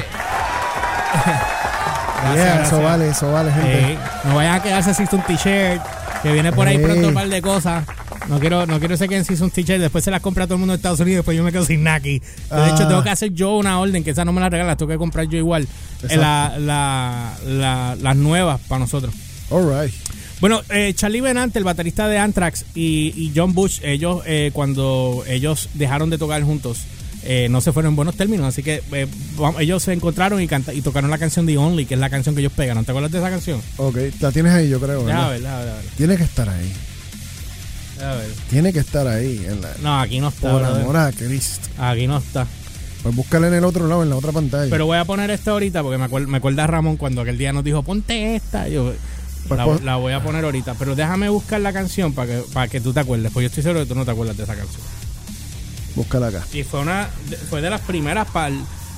Yeah, 1.25 2.35
Gracias, 2.35 2.67
eso 2.69 2.83
vale, 2.83 3.09
eso 3.11 3.33
vale, 3.33 3.53
gente. 3.53 3.99
No 4.25 4.35
vayan 4.37 4.55
a 4.57 4.63
quedarse 4.63 4.93
sin 4.95 5.09
un 5.13 5.23
t-shirt. 5.23 5.81
Que 6.23 6.33
viene 6.33 6.53
por 6.53 6.67
ahí 6.67 6.77
Ey. 6.77 6.83
pronto 6.83 7.09
un 7.09 7.15
par 7.15 7.29
de 7.29 7.41
cosas. 7.41 7.85
No 8.29 8.41
quiero, 8.41 8.67
no 8.67 8.81
quiero 8.81 8.97
ser 8.97 9.09
que 9.09 9.23
sin 9.25 9.41
un 9.41 9.51
t-shirt. 9.51 9.81
Después 9.81 10.03
se 10.03 10.11
las 10.11 10.21
compra 10.21 10.47
todo 10.47 10.55
el 10.55 10.59
mundo 10.61 10.73
de 10.73 10.77
Estados 10.79 10.99
Unidos. 10.99 11.19
Después 11.19 11.37
yo 11.37 11.45
me 11.45 11.53
quedo 11.53 11.65
sin 11.65 11.87
aquí. 11.87 12.19
De 12.19 12.67
hecho, 12.67 12.83
Ah. 12.83 12.89
tengo 12.89 13.03
que 13.05 13.11
hacer 13.11 13.33
yo 13.33 13.57
una 13.57 13.79
orden. 13.79 14.03
Que 14.03 14.11
esa 14.11 14.25
no 14.25 14.33
me 14.33 14.41
la 14.41 14.49
regalas. 14.51 14.77
Tengo 14.77 14.91
que 14.91 14.99
comprar 14.99 15.27
yo 15.29 15.39
igual. 15.39 15.63
Eh, 15.63 15.69
Exacto. 16.11 16.21
la- 16.21 16.59
la- 16.59 17.33
la- 17.47 17.97
las 18.01 18.17
nuevas 18.17 18.61
para 18.67 18.81
nosotros. 18.81 19.15
All 19.51 19.65
right. 19.65 19.95
Bueno, 20.41 20.61
eh, 20.71 20.93
Charlie 20.95 21.21
Benante, 21.21 21.59
el 21.61 21.65
baterista 21.65 22.07
de 22.09 22.19
Anthrax, 22.19 22.65
y, 22.75 23.13
y 23.17 23.33
John 23.35 23.55
Bush, 23.55 23.81
ellos, 23.83 24.23
eh, 24.27 24.51
cuando 24.53 25.23
ellos 25.29 25.69
dejaron 25.75 26.11
de 26.11 26.19
tocar 26.19 26.43
juntos, 26.43 26.79
eh, 27.25 27.49
no 27.51 27.61
se 27.61 27.73
fueron 27.73 27.93
en 27.93 27.97
buenos 27.97 28.15
términos. 28.17 28.47
Así 28.47 28.63
que 28.63 28.83
eh, 28.93 29.07
ellos 29.59 29.83
se 29.83 29.93
encontraron 29.93 30.41
y, 30.41 30.47
canta- 30.49 30.73
y 30.75 30.81
tocaron 30.83 31.11
la 31.11 31.19
canción 31.19 31.47
The 31.47 31.59
Only, 31.59 31.87
que 31.87 31.95
es 31.95 32.01
la 32.01 32.11
canción 32.11 32.35
que 32.35 32.41
ellos 32.43 32.53
pegaron. 32.55 32.85
¿Te 32.85 32.93
acuerdas 32.93 33.11
de 33.13 33.19
esa 33.19 33.31
canción? 33.31 33.61
Ok, 33.77 33.97
la 34.21 34.33
tienes 34.33 34.53
ahí, 34.53 34.69
yo 34.69 34.81
creo. 34.81 35.05
¿verdad? 35.05 35.31
ver, 35.31 35.43
ver. 35.43 35.75
Tiene 35.97 36.17
que 36.17 36.25
estar 36.25 36.49
ahí. 36.49 36.73
Ver. 37.99 38.31
Tiene 38.51 38.73
que 38.73 38.79
estar 38.79 39.07
ahí. 39.09 39.45
En 39.49 39.61
la, 39.61 39.71
No, 39.83 40.01
aquí 40.01 40.21
no 40.21 40.29
está. 40.29 40.51
por 40.53 40.65
amor 40.65 40.97
a 40.97 41.11
Cristo. 41.13 41.69
Aquí 41.79 42.07
no 42.07 42.19
está. 42.19 42.47
Pues 43.03 43.15
búscala 43.15 43.49
en 43.49 43.55
el 43.55 43.65
otro 43.65 43.87
lado, 43.87 44.03
en 44.03 44.11
la 44.11 44.17
otra 44.17 44.33
pantalla. 44.33 44.71
Pero 44.71 44.87
voy 44.87 44.99
a 44.99 45.05
poner 45.05 45.31
esta 45.31 45.53
ahorita 45.53 45.83
porque 45.83 45.99
me, 45.99 46.05
acuer- 46.07 46.27
me 46.27 46.39
acuerda 46.39 46.67
Ramón 46.67 46.97
cuando 46.97 47.21
aquel 47.23 47.39
día 47.39 47.53
nos 47.53 47.65
dijo, 47.65 47.83
ponte 47.83 48.37
esta. 48.37 48.69
Yo, 48.69 48.93
Pues 49.49 49.83
la 49.83 49.97
voy 49.97 50.13
a 50.13 50.23
poner 50.23 50.45
ahorita. 50.45 50.75
Pero 50.79 50.95
déjame 50.95 51.29
buscar 51.29 51.61
la 51.61 51.73
canción 51.73 52.13
para 52.13 52.29
que, 52.29 52.43
para 52.53 52.69
que 52.69 52.81
tú 52.81 52.93
te 52.93 53.01
acuerdes. 53.01 53.33
Porque 53.33 53.45
yo 53.45 53.49
estoy 53.49 53.63
seguro 53.63 53.81
que 53.81 53.87
tú 53.87 53.95
no 53.95 54.05
te 54.05 54.11
acuerdas 54.11 54.37
de 54.37 54.43
esa 54.45 54.55
canción. 54.55 54.81
Búscala 55.99 56.29
acá. 56.29 56.45
Y 56.53 56.63
fue 56.63 56.81
una 56.81 57.09
fue 57.51 57.61
de 57.61 57.71
las 57.71 57.81
primeras 57.83 58.29
pal 58.29 58.55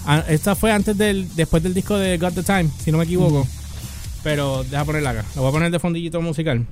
a- 0.06 0.20
esta 0.28 0.54
fue 0.54 0.70
antes 0.72 0.96
del 0.96 1.28
después 1.34 1.62
del 1.62 1.74
disco 1.74 1.96
de 1.98 2.16
Got 2.18 2.34
the 2.34 2.42
Time, 2.42 2.68
si 2.82 2.92
no 2.92 2.98
me 2.98 3.04
equivoco. 3.04 3.46
Pero 4.22 4.64
deja 4.64 4.84
ponerla 4.84 5.10
acá. 5.10 5.24
La 5.34 5.40
voy 5.40 5.48
a 5.48 5.52
poner 5.52 5.70
de 5.70 5.78
fondillito 5.78 6.20
musical. 6.20 6.66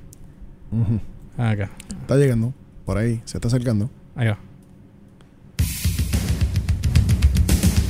Ujú. 0.70 1.00
Acá. 1.42 1.70
Está 2.02 2.16
llegando. 2.16 2.52
Por 2.84 2.98
ahí. 2.98 3.20
Se 3.24 3.38
está 3.38 3.48
acercando. 3.48 3.90
Ahí 4.16 4.28
va. 4.28 4.38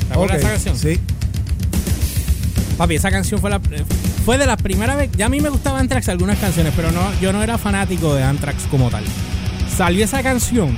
¿Te 0.08 0.14
acuerdas 0.14 0.36
de 0.38 0.42
esa 0.42 0.52
canción? 0.52 0.76
Sí. 0.78 1.00
Papi, 2.76 2.94
esa 2.94 3.10
canción 3.10 3.40
fue 3.40 3.50
la 3.50 3.60
fue 4.24 4.38
de 4.38 4.46
las 4.46 4.60
primeras 4.62 4.96
veces. 4.96 5.16
Ya 5.16 5.26
a 5.26 5.28
mí 5.28 5.40
me 5.40 5.48
gustaba 5.48 5.78
Anthrax 5.80 6.08
algunas 6.08 6.38
canciones, 6.38 6.72
pero 6.76 6.92
no, 6.92 7.00
yo 7.20 7.32
no 7.32 7.42
era 7.42 7.58
fanático 7.58 8.14
de 8.14 8.22
Anthrax 8.22 8.64
como 8.70 8.90
tal. 8.90 9.04
Salió 9.76 10.04
esa 10.04 10.22
canción. 10.22 10.76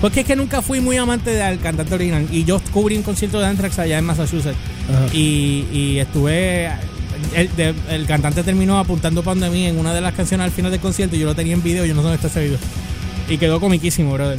Porque 0.00 0.20
es 0.20 0.26
que 0.26 0.36
nunca 0.36 0.62
fui 0.62 0.80
muy 0.80 0.96
amante 0.96 1.30
del 1.30 1.58
cantante 1.58 1.94
original. 1.94 2.26
Y 2.30 2.44
yo 2.44 2.60
cubrí 2.72 2.96
un 2.96 3.02
concierto 3.02 3.40
de 3.40 3.46
Anthrax 3.46 3.78
allá 3.80 3.98
en 3.98 4.04
Massachusetts. 4.04 4.56
Y, 5.12 5.64
y 5.72 5.98
estuve. 5.98 6.70
El, 7.34 7.54
de- 7.56 7.74
el 7.90 8.06
cantante 8.06 8.44
terminó 8.44 8.78
apuntando 8.78 9.22
para 9.24 9.40
donde 9.40 9.50
mí 9.50 9.66
en 9.66 9.76
una 9.78 9.92
de 9.92 10.00
las 10.00 10.14
canciones 10.14 10.44
al 10.44 10.50
final 10.52 10.70
del 10.70 10.80
concierto. 10.80 11.16
Y 11.16 11.18
yo 11.18 11.26
lo 11.26 11.34
tenía 11.34 11.54
en 11.54 11.62
video, 11.62 11.84
yo 11.84 11.94
no 11.94 12.00
sé 12.00 12.08
dónde 12.08 12.16
está 12.16 12.28
ese 12.28 12.44
video. 12.44 12.58
Y 13.28 13.38
quedó 13.38 13.58
comiquísimo, 13.60 14.12
brother. 14.12 14.38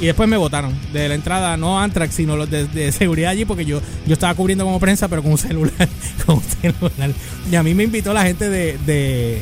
Y 0.00 0.06
después 0.06 0.28
me 0.28 0.36
votaron 0.36 0.72
de 0.92 1.08
la 1.08 1.14
entrada, 1.16 1.56
no 1.56 1.80
Anthrax, 1.80 2.14
sino 2.14 2.36
los 2.36 2.48
de, 2.48 2.66
de 2.68 2.92
seguridad 2.92 3.30
allí, 3.32 3.44
porque 3.44 3.64
yo, 3.64 3.80
yo 4.06 4.12
estaba 4.12 4.32
cubriendo 4.34 4.64
como 4.64 4.78
prensa, 4.78 5.08
pero 5.08 5.22
con 5.22 5.32
un 5.32 5.38
celular. 5.38 5.72
con 6.26 6.36
un 6.36 6.42
celular. 6.42 7.10
Y 7.50 7.56
a 7.56 7.62
mí 7.64 7.74
me 7.74 7.82
invitó 7.84 8.12
la 8.12 8.22
gente 8.24 8.48
de, 8.48 8.78
de, 8.86 9.40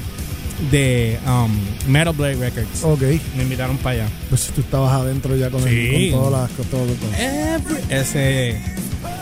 de 0.71 1.19
um, 1.27 1.51
Metal 1.93 2.15
Blade 2.15 2.37
Records. 2.37 2.83
Ok. 2.83 3.03
Me 3.37 3.43
invitaron 3.43 3.77
para 3.79 4.05
allá. 4.05 4.09
Pues 4.29 4.47
tú 4.55 4.61
estabas 4.61 4.93
adentro 4.93 5.37
ya 5.37 5.51
con, 5.51 5.63
el- 5.67 5.69
Sí. 5.97 6.11
con 6.11 6.21
todas 6.21 6.43
las. 6.43 6.51
Con 6.57 6.67
todo, 6.67 6.87
con- 6.87 7.15
Every- 7.15 7.85
ese 7.95 8.61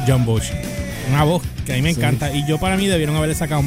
John 0.07 0.25
Bush. 0.25 0.51
Una 1.11 1.25
voz 1.25 1.43
que 1.67 1.73
a 1.73 1.77
mí 1.77 1.83
me 1.83 1.93
Sí. 1.95 2.01
encanta. 2.01 2.35
Y 2.35 2.47
yo 2.49 2.59
para 2.59 2.77
mí 2.77 2.87
debieron 2.87 3.17
haberle 3.17 3.35
sacado 3.35 3.63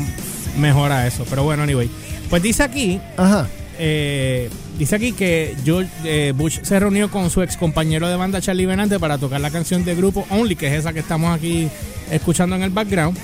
mejor 0.57 0.91
a 0.91 1.05
eso. 1.07 1.25
Pero 1.29 1.43
bueno, 1.43 1.63
anyway. 1.63 1.89
Pues 2.29 2.41
dice 2.43 2.63
aquí, 2.63 2.99
Ajá. 3.15 3.47
eh, 3.79 4.49
dice 4.79 4.95
aquí 4.95 5.11
que 5.13 5.55
George, 5.63 5.89
eh, 6.03 6.33
Bush 6.35 6.59
se 6.63 6.79
reunió 6.79 7.09
con 7.11 7.29
su 7.29 7.41
ex 7.41 7.55
compañero 7.57 8.07
de 8.09 8.15
banda 8.15 8.41
Charlie 8.41 8.65
Benante 8.65 8.99
para 8.99 9.17
tocar 9.17 9.39
la 9.39 9.51
canción 9.51 9.85
de 9.85 9.93
grupo 9.95 10.25
Only, 10.29 10.55
que 10.55 10.67
es 10.67 10.73
esa 10.79 10.93
que 10.93 10.99
estamos 10.99 11.35
aquí 11.35 11.69
escuchando 12.11 12.55
en 12.55 12.63
el 12.63 12.69
background. 12.71 13.17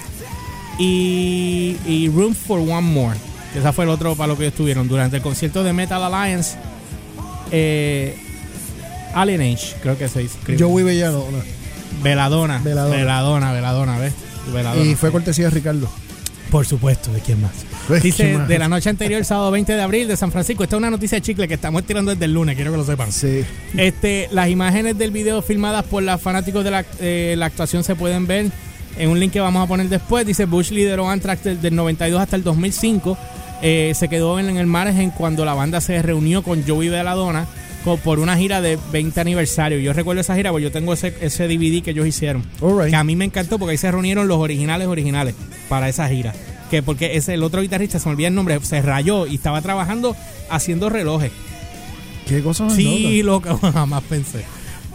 Y, 0.80 1.76
y 1.86 2.10
Room 2.10 2.34
for 2.34 2.60
One 2.60 2.82
More. 2.82 3.18
Que 3.54 3.60
Esa 3.60 3.72
fue 3.72 3.86
el 3.86 3.92
otro 3.92 4.16
para 4.16 4.28
lo 4.28 4.38
que 4.38 4.48
estuvieron 4.48 4.88
durante 4.88 5.18
el 5.18 5.22
concierto 5.24 5.64
de 5.64 5.74
Metal 5.74 6.04
Alliance. 6.04 6.58
Eh, 7.52 8.18
Alien 9.14 9.42
Age, 9.42 9.76
creo 9.82 9.98
que 9.98 10.10
se 10.10 10.20
dice. 10.22 10.38
Joey 10.58 10.84
Bellano. 10.84 11.20
no. 11.32 11.38
Veladona. 12.02 12.60
Veladona. 12.64 12.96
Veladona, 12.98 13.54
Veladona, 13.54 14.00
¿ves? 14.00 14.14
Veladona. 14.52 14.84
Y 14.84 14.96
fue 14.96 15.12
cortesía 15.12 15.46
de 15.46 15.52
Ricardo. 15.52 15.88
Por 16.50 16.66
supuesto, 16.66 17.12
¿de 17.12 17.20
quién 17.20 17.42
más? 17.42 17.52
Pues, 17.88 18.04
Dice, 18.04 18.38
de 18.38 18.60
la 18.60 18.70
noche 18.70 18.90
anterior, 18.90 19.24
sábado 19.26 19.50
20 19.52 19.74
de 19.74 19.82
abril, 19.82 20.08
de 20.08 20.16
San 20.16 20.32
Francisco. 20.32 20.64
Esta 20.64 20.76
es 20.76 20.78
una 20.78 20.92
noticia 20.92 21.18
de 21.18 21.22
chicle 21.22 21.48
que 21.48 21.56
estamos 21.56 21.84
tirando 21.84 22.12
desde 22.12 22.26
el 22.26 22.34
lunes, 22.34 22.56
quiero 22.56 22.72
que 22.72 22.78
lo 22.78 22.86
sepan. 22.86 23.12
Sí. 23.12 23.44
Este, 23.76 24.30
las 24.32 24.50
imágenes 24.50 24.98
del 24.98 25.12
video 25.12 25.42
filmadas 25.42 25.84
por 25.86 26.04
los 26.04 26.22
fanáticos 26.22 26.64
de 26.64 26.72
la, 26.72 26.86
eh, 27.00 27.36
la 27.38 27.48
actuación 27.48 27.84
se 27.84 27.96
pueden 27.96 28.28
ver 28.28 28.52
en 28.98 29.10
un 29.10 29.20
link 29.20 29.32
que 29.34 29.40
vamos 29.40 29.64
a 29.64 29.68
poner 29.68 29.90
después. 29.90 30.26
Dice, 30.26 30.46
Bush 30.46 30.72
lideró 30.72 31.10
Anthrax 31.10 31.44
del, 31.44 31.62
del 31.62 31.76
92 31.76 32.22
hasta 32.22 32.36
el 32.36 32.44
2005. 32.44 33.18
Eh, 33.62 33.94
se 33.96 34.10
quedó 34.10 34.40
en, 34.40 34.50
en 34.50 34.58
el 34.58 34.68
margen 34.68 35.10
cuando 35.12 35.46
la 35.46 35.54
banda 35.54 35.80
se 35.82 36.02
reunió 36.02 36.44
con 36.44 36.64
Joey 36.68 36.90
Veladona 36.90 37.46
co- 37.86 37.96
por 37.98 38.20
una 38.20 38.36
gira 38.38 38.60
de 38.62 38.78
20 38.92 39.22
aniversario. 39.22 39.80
Yo 39.80 39.94
recuerdo 39.94 40.20
esa 40.22 40.36
gira 40.36 40.52
porque 40.52 40.64
yo 40.64 40.72
tengo 40.72 40.94
ese, 40.94 41.16
ese 41.22 41.48
DVD 41.48 41.82
que 41.82 41.92
ellos 41.92 42.06
hicieron. 42.08 42.44
Right. 42.62 42.90
Que 42.90 42.96
a 42.98 43.04
mí 43.06 43.16
me 43.16 43.24
encantó 43.26 43.58
porque 43.60 43.72
ahí 43.72 43.78
se 43.78 43.90
reunieron 43.92 44.28
los 44.28 44.38
originales 44.40 44.88
originales 44.88 45.34
para 45.70 45.88
esa 45.88 46.10
gira. 46.10 46.34
Que 46.70 46.84
porque 46.84 47.16
ese, 47.16 47.36
el 47.36 47.44
otro 47.44 47.62
guitarrista, 47.62 48.00
se 48.00 48.08
me 48.10 48.14
olvida 48.14 48.28
el 48.28 48.36
nombre, 48.36 48.60
se 48.64 48.82
rayó 48.82 49.28
y 49.28 49.36
estaba 49.36 49.62
trabajando 49.62 50.16
haciendo 50.50 50.90
relojes. 50.90 51.32
¿Qué 52.28 52.42
cosa 52.42 52.70
Sí, 52.70 53.22
loco, 53.24 53.58
jamás 53.74 54.04
pensé. 54.04 54.44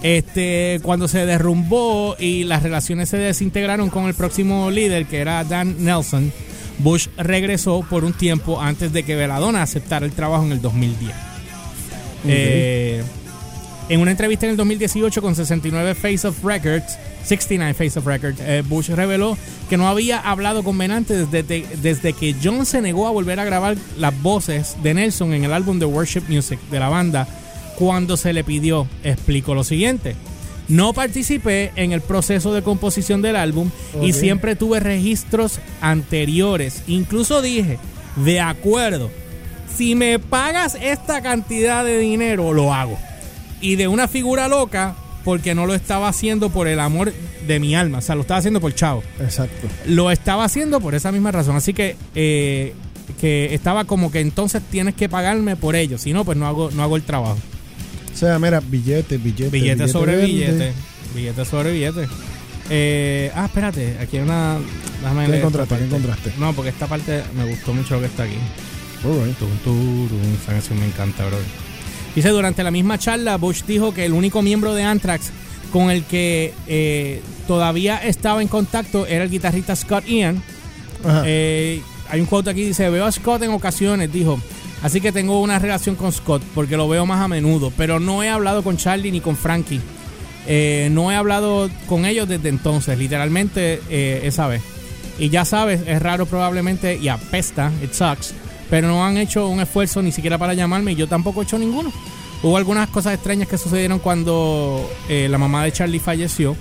Este, 0.02 0.78
cuando 0.82 1.08
se 1.08 1.26
derrumbó 1.26 2.14
y 2.18 2.44
las 2.44 2.62
relaciones 2.62 3.08
se 3.08 3.16
desintegraron 3.16 3.90
con 3.90 4.06
el 4.06 4.14
próximo 4.14 4.70
líder, 4.70 5.06
que 5.06 5.18
era 5.18 5.42
Dan 5.44 5.84
Nelson, 5.84 6.32
Bush 6.78 7.08
regresó 7.16 7.84
por 7.88 8.04
un 8.04 8.12
tiempo 8.12 8.60
antes 8.60 8.92
de 8.92 9.02
que 9.02 9.16
Veladona 9.16 9.62
aceptara 9.62 10.06
el 10.06 10.12
trabajo 10.12 10.44
en 10.44 10.52
el 10.52 10.62
2010. 10.62 11.12
Eh, 12.26 13.02
en 13.88 14.00
una 14.00 14.10
entrevista 14.10 14.46
en 14.46 14.50
el 14.50 14.56
2018 14.56 15.22
con 15.22 15.34
69 15.34 15.94
Face 15.94 16.26
of 16.26 16.44
Records, 16.44 16.96
69 17.24 17.74
Face 17.74 17.98
of 17.98 18.06
Records, 18.06 18.38
eh, 18.40 18.62
Bush 18.66 18.90
reveló 18.90 19.36
que 19.68 19.76
no 19.76 19.88
había 19.88 20.20
hablado 20.20 20.62
con 20.62 20.78
Benante 20.78 21.26
desde, 21.26 21.64
desde 21.82 22.12
que 22.12 22.36
John 22.42 22.66
se 22.66 22.80
negó 22.80 23.08
a 23.08 23.10
volver 23.10 23.40
a 23.40 23.44
grabar 23.44 23.76
las 23.96 24.22
voces 24.22 24.76
de 24.82 24.94
Nelson 24.94 25.32
en 25.34 25.44
el 25.44 25.52
álbum 25.52 25.78
de 25.78 25.86
Worship 25.86 26.22
Music 26.28 26.60
de 26.70 26.78
la 26.78 26.88
banda 26.88 27.26
cuando 27.78 28.16
se 28.16 28.32
le 28.32 28.42
pidió. 28.42 28.88
Explicó 29.04 29.54
lo 29.54 29.62
siguiente. 29.62 30.16
No 30.68 30.92
participé 30.92 31.72
en 31.76 31.92
el 31.92 32.02
proceso 32.02 32.52
de 32.52 32.62
composición 32.62 33.22
del 33.22 33.36
álbum 33.36 33.70
y 34.02 34.12
siempre 34.12 34.56
tuve 34.56 34.80
registros 34.80 35.60
anteriores. 35.80 36.82
Incluso 36.88 37.40
dije, 37.40 37.78
de 38.16 38.40
acuerdo, 38.40 39.10
si 39.74 39.94
me 39.94 40.18
pagas 40.18 40.76
esta 40.80 41.22
cantidad 41.22 41.84
de 41.84 41.98
dinero, 41.98 42.52
lo 42.52 42.74
hago. 42.74 42.98
Y 43.62 43.76
de 43.76 43.88
una 43.88 44.08
figura 44.08 44.48
loca, 44.48 44.94
porque 45.24 45.54
no 45.54 45.64
lo 45.64 45.74
estaba 45.74 46.08
haciendo 46.08 46.50
por 46.50 46.68
el 46.68 46.80
amor 46.80 47.14
de 47.46 47.60
mi 47.60 47.74
alma, 47.74 47.98
o 47.98 48.00
sea, 48.02 48.14
lo 48.14 48.22
estaba 48.22 48.38
haciendo 48.38 48.60
por 48.60 48.74
chavo. 48.74 49.02
Exacto. 49.20 49.68
Lo 49.86 50.10
estaba 50.10 50.44
haciendo 50.44 50.80
por 50.80 50.94
esa 50.94 51.12
misma 51.12 51.32
razón, 51.32 51.56
así 51.56 51.72
que 51.72 51.96
eh, 52.14 52.74
que 53.20 53.54
estaba 53.54 53.84
como 53.84 54.10
que 54.10 54.20
entonces 54.20 54.62
tienes 54.70 54.94
que 54.94 55.08
pagarme 55.08 55.56
por 55.56 55.76
ello, 55.76 55.96
si 55.96 56.12
no, 56.12 56.24
pues 56.24 56.36
no 56.36 56.46
hago, 56.46 56.70
no 56.72 56.82
hago 56.82 56.96
el 56.96 57.02
trabajo. 57.02 57.38
O 58.18 58.20
sea, 58.20 58.36
mira, 58.40 58.58
billete, 58.58 59.16
billete. 59.16 59.48
Billete, 59.48 59.86
sobre 59.86 60.16
verde. 60.16 60.26
billete. 60.26 60.72
Billete 61.14 61.44
sobre 61.44 61.70
billete. 61.70 62.08
Eh, 62.68 63.30
ah, 63.32 63.44
espérate, 63.44 63.96
aquí 64.00 64.16
hay 64.16 64.24
una. 64.24 64.58
Déjame 65.00 65.26
¿Qué 65.26 65.36
encontraste? 65.36 65.76
¿Qué 65.78 65.84
encontraste? 65.84 66.32
No, 66.36 66.52
porque 66.52 66.70
esta 66.70 66.88
parte 66.88 67.22
me 67.36 67.44
gustó 67.44 67.72
mucho 67.72 67.94
lo 67.94 68.00
que 68.00 68.06
está 68.06 68.24
aquí. 68.24 68.34
Right. 69.04 69.38
Tum, 69.38 69.56
turum, 69.62 70.34
esa 70.42 70.50
canción 70.50 70.80
me 70.80 70.86
encanta, 70.86 71.26
bro. 71.26 71.36
Dice, 72.16 72.30
durante 72.30 72.64
la 72.64 72.72
misma 72.72 72.98
charla, 72.98 73.36
Bush 73.36 73.62
dijo 73.68 73.94
que 73.94 74.06
el 74.06 74.12
único 74.12 74.42
miembro 74.42 74.74
de 74.74 74.82
Anthrax 74.82 75.30
con 75.72 75.88
el 75.88 76.02
que 76.02 76.52
eh, 76.66 77.22
todavía 77.46 77.98
estaba 77.98 78.42
en 78.42 78.48
contacto 78.48 79.06
era 79.06 79.22
el 79.22 79.30
guitarrista 79.30 79.76
Scott 79.76 80.04
Ian. 80.08 80.42
Eh, 81.24 81.80
hay 82.10 82.18
un 82.18 82.26
quote 82.26 82.50
aquí, 82.50 82.64
dice, 82.64 82.90
veo 82.90 83.04
a 83.04 83.12
Scott 83.12 83.44
en 83.44 83.52
ocasiones, 83.52 84.12
dijo. 84.12 84.40
Así 84.82 85.00
que 85.00 85.12
tengo 85.12 85.40
una 85.40 85.58
relación 85.58 85.96
con 85.96 86.12
Scott 86.12 86.42
porque 86.54 86.76
lo 86.76 86.88
veo 86.88 87.04
más 87.04 87.20
a 87.20 87.28
menudo, 87.28 87.72
pero 87.76 87.98
no 87.98 88.22
he 88.22 88.28
hablado 88.28 88.62
con 88.62 88.76
Charlie 88.76 89.10
ni 89.10 89.20
con 89.20 89.36
Frankie. 89.36 89.80
Eh, 90.46 90.88
no 90.92 91.10
he 91.10 91.16
hablado 91.16 91.68
con 91.86 92.06
ellos 92.06 92.28
desde 92.28 92.48
entonces, 92.48 92.98
literalmente 92.98 93.82
eh, 93.90 94.20
esa 94.24 94.46
vez. 94.46 94.62
Y 95.18 95.30
ya 95.30 95.44
sabes, 95.44 95.80
es 95.86 96.00
raro 96.00 96.26
probablemente 96.26 96.96
y 96.96 97.08
apesta, 97.08 97.72
it 97.82 97.92
sucks, 97.92 98.32
pero 98.70 98.86
no 98.86 99.04
han 99.04 99.16
hecho 99.16 99.48
un 99.48 99.60
esfuerzo 99.60 100.00
ni 100.00 100.12
siquiera 100.12 100.38
para 100.38 100.54
llamarme 100.54 100.92
y 100.92 100.94
yo 100.94 101.08
tampoco 101.08 101.40
he 101.40 101.44
hecho 101.44 101.58
ninguno. 101.58 101.92
Hubo 102.42 102.56
algunas 102.56 102.88
cosas 102.88 103.14
extrañas 103.14 103.48
que 103.48 103.58
sucedieron 103.58 103.98
cuando 103.98 104.88
eh, 105.08 105.26
la 105.28 105.38
mamá 105.38 105.64
de 105.64 105.72
Charlie 105.72 105.98
falleció. 105.98 106.56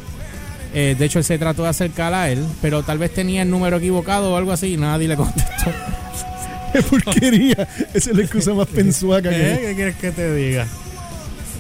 Eh, 0.73 0.95
de 0.97 1.05
hecho, 1.05 1.19
él 1.19 1.25
se 1.25 1.37
trató 1.37 1.63
de 1.63 1.69
acercar 1.69 2.13
a 2.13 2.29
él, 2.31 2.43
pero 2.61 2.81
tal 2.83 2.97
vez 2.97 3.13
tenía 3.13 3.43
el 3.43 3.49
número 3.49 3.77
equivocado 3.77 4.33
o 4.33 4.37
algo 4.37 4.51
así 4.51 4.73
y 4.73 4.77
nadie 4.77 5.07
le 5.07 5.15
contestó. 5.15 5.71
Qué 6.77 6.83
porquería. 6.83 7.67
Esa 7.93 8.11
es 8.11 8.15
la 8.15 8.21
excusa 8.23 8.53
más 8.53 8.67
pensuaca 8.67 9.29
que 9.29 9.35
¿Qué? 9.35 9.59
¿Qué 9.67 9.75
quieres 9.75 9.95
que 9.95 10.11
te 10.11 10.33
diga? 10.35 10.67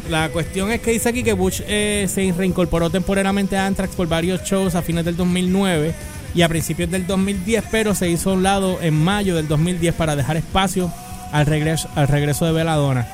La 0.09 0.29
cuestión 0.29 0.71
es 0.71 0.79
que 0.79 0.91
dice 0.91 1.09
aquí 1.09 1.21
que 1.23 1.33
Bush 1.33 1.61
eh, 1.67 2.07
se 2.09 2.31
reincorporó 2.31 2.89
temporalmente 2.89 3.57
a 3.57 3.65
Anthrax 3.65 3.93
por 3.95 4.07
varios 4.07 4.41
shows 4.43 4.73
a 4.75 4.81
fines 4.81 5.03
del 5.03 5.17
2009 5.17 5.93
y 6.33 6.43
a 6.43 6.47
principios 6.49 6.89
del 6.89 7.05
2010, 7.05 7.65
pero 7.71 7.93
se 7.93 8.09
hizo 8.09 8.29
a 8.29 8.33
un 8.33 8.43
lado 8.43 8.79
en 8.81 8.93
mayo 8.93 9.35
del 9.35 9.47
2010 9.49 9.93
para 9.95 10.15
dejar 10.15 10.37
espacio 10.37 10.91
al 11.33 11.45
regreso, 11.45 11.89
al 11.95 12.07
regreso 12.07 12.45
de 12.45 12.53
Belladonna, 12.53 13.05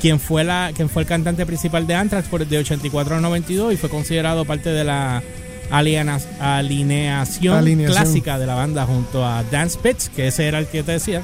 quien 0.00 0.20
fue, 0.20 0.44
la, 0.44 0.70
quien 0.74 0.88
fue 0.88 1.02
el 1.02 1.08
cantante 1.08 1.44
principal 1.46 1.84
de 1.86 1.94
Anthrax 1.96 2.28
por 2.28 2.46
de 2.46 2.58
84 2.58 3.16
a 3.16 3.20
92 3.20 3.72
y 3.72 3.76
fue 3.76 3.88
considerado 3.88 4.44
parte 4.44 4.70
de 4.70 4.84
la 4.84 5.22
aliena- 5.70 6.20
alineación, 6.38 7.56
Alineación. 7.56 8.02
clásica 8.02 8.38
de 8.38 8.46
la 8.46 8.54
banda 8.54 8.86
junto 8.86 9.24
a 9.26 9.42
Dan 9.50 9.68
Spitz, 9.68 10.10
que 10.10 10.28
ese 10.28 10.46
era 10.46 10.58
el 10.60 10.66
que 10.66 10.84
te 10.84 10.92
decía. 10.92 11.22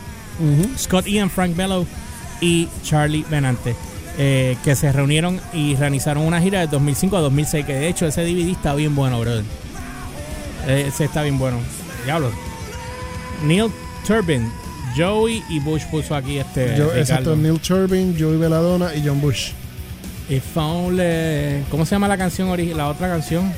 Scott 0.79 1.07
Ian, 1.07 1.31
Frank 1.31 1.55
Bellow 1.57 1.87
y 2.41 2.69
Charlie 2.85 3.25
Benante, 3.31 3.75
eh, 4.19 4.57
que 4.65 4.75
se 4.75 4.91
reunieron 4.93 5.41
y 5.53 5.77
realizaron 5.77 6.25
una 6.25 6.41
gira 6.41 6.61
de 6.61 6.67
2005 6.67 7.17
a 7.17 7.21
2006, 7.21 7.65
que 7.67 7.75
de 7.75 7.89
hecho 7.89 8.07
ese 8.07 8.23
DVD 8.23 8.51
está 8.53 8.75
bien 8.75 8.95
bueno, 8.95 9.21
brother. 9.21 9.45
Eh, 10.67 10.85
Ese 10.89 11.05
está 11.05 11.23
bien 11.23 11.39
bueno. 11.39 11.59
Diablo. 12.05 12.31
Neil 13.45 13.67
Turbin, 14.07 14.51
Joey 14.97 15.43
y 15.49 15.59
Bush 15.61 15.83
puso 15.91 16.15
aquí 16.15 16.39
este. 16.39 16.77
Yo, 16.77 16.95
exacto, 16.95 17.35
Neil 17.37 17.59
Turbin, 17.61 18.17
Joey 18.19 18.37
Belladonna 18.39 18.95
y 18.95 19.03
John 19.07 19.21
Bush. 19.21 19.51
If 20.29 20.57
only- 20.57 21.65
¿Cómo 21.71 21.85
se 21.85 21.95
llama 21.97 22.07
la 22.09 22.17
canción 22.17 22.49
la 22.77 22.89
otra 22.89 23.09
canción? 23.09 23.53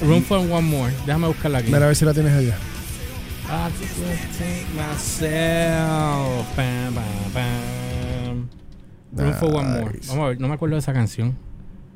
Room 0.00 0.22
for 0.22 0.38
One 0.38 0.62
More. 0.62 0.92
Déjame 1.06 1.26
buscarla 1.28 1.58
aquí. 1.58 1.68
Mira 1.70 1.84
a 1.84 1.86
ver 1.88 1.96
si 1.96 2.04
la 2.04 2.12
tienes 2.14 2.32
allá. 2.32 2.56
I 3.50 3.70
just 3.80 4.38
take 4.38 4.66
myself. 4.76 6.46
Room 9.16 9.34
for 9.34 9.50
one 9.50 9.72
more. 9.80 9.98
Vamos 10.06 10.24
a 10.24 10.28
ver, 10.28 10.40
no 10.40 10.48
me 10.48 10.54
acuerdo 10.54 10.74
de 10.76 10.80
esa 10.80 10.92
canción. 10.92 11.36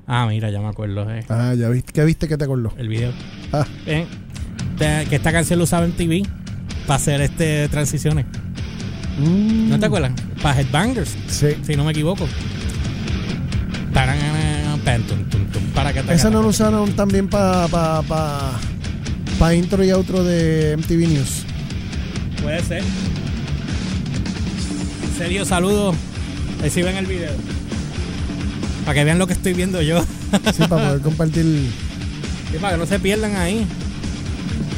Ah, 0.06 0.26
mira, 0.28 0.50
ya 0.50 0.60
me 0.60 0.68
acuerdo. 0.68 1.08
eh, 1.10 1.24
Ah, 1.28 1.54
ya 1.56 1.68
viste. 1.68 1.92
¿Qué 1.92 2.04
viste 2.04 2.26
que 2.26 2.36
te 2.38 2.44
acordó? 2.44 2.72
el 2.78 2.88
video. 2.88 3.12
Ah. 3.52 3.66
Te- 4.78 5.06
que 5.08 5.16
esta 5.16 5.30
canción 5.30 5.58
lo 5.58 5.64
usaba 5.64 5.84
en 5.84 5.92
TV 5.92 6.22
para 6.86 6.96
hacer 6.96 7.20
este 7.20 7.68
transiciones. 7.68 8.24
mm, 9.18 9.68
¿No 9.68 9.78
te 9.78 9.86
acuerdas? 9.86 10.12
Para 10.42 10.58
Headbangers, 10.60 11.14
Sí. 11.28 11.48
si 11.62 11.76
no 11.76 11.84
me 11.84 11.92
equivoco. 11.92 12.26
Para 15.74 15.92
que 15.92 16.02
te 16.02 16.14
Esa 16.14 16.30
no 16.30 16.42
lo 16.42 16.48
usaron 16.48 16.92
también 16.92 17.28
para 17.28 17.68
pa, 17.68 18.02
pa, 18.02 18.52
pa 19.42 19.56
intro 19.58 19.82
y 19.82 19.90
outro 19.90 20.22
de 20.22 20.78
MTV 20.78 21.18
News. 21.18 21.42
Puede 22.46 22.62
ser. 22.62 22.84
En 25.02 25.18
serio, 25.18 25.44
saludos. 25.44 25.96
Reciben 26.60 26.94
el 26.94 27.06
video. 27.06 27.32
Para 28.84 28.94
que 28.94 29.02
vean 29.02 29.18
lo 29.18 29.26
que 29.26 29.32
estoy 29.32 29.52
viendo 29.52 29.82
yo. 29.82 29.98
Sí, 30.54 30.62
para 30.70 30.86
poder 30.86 31.00
compartir. 31.10 31.44
Y 32.54 32.58
para 32.58 32.74
que 32.74 32.78
no 32.78 32.86
se 32.86 33.00
pierdan 33.00 33.34
ahí. 33.34 33.66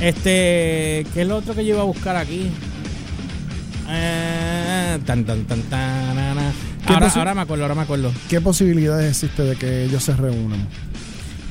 Este, 0.01 1.05
¿qué 1.13 1.21
es 1.21 1.29
lo 1.29 1.37
otro 1.37 1.55
que 1.55 1.67
yo 1.67 1.75
iba 1.75 1.83
a 1.83 1.85
buscar 1.85 2.17
aquí? 2.17 2.49
Eh, 3.91 4.99
tan, 5.05 5.27
tan, 5.27 5.45
tan, 5.45 5.61
tan, 5.69 6.17
na, 6.17 6.35
na. 6.35 6.53
¿Qué 6.87 6.95
Ahora, 6.95 7.13
ahora 7.15 7.35
me 7.35 7.43
acuerdo, 7.43 7.65
ahora 7.65 7.75
me 7.75 7.83
acuerdo. 7.83 8.13
¿Qué 8.31 8.41
posibilidades 8.41 9.11
existe 9.11 9.43
de 9.43 9.57
que 9.57 9.85
ellos 9.85 10.03
se 10.03 10.17
reúnan? 10.17 10.67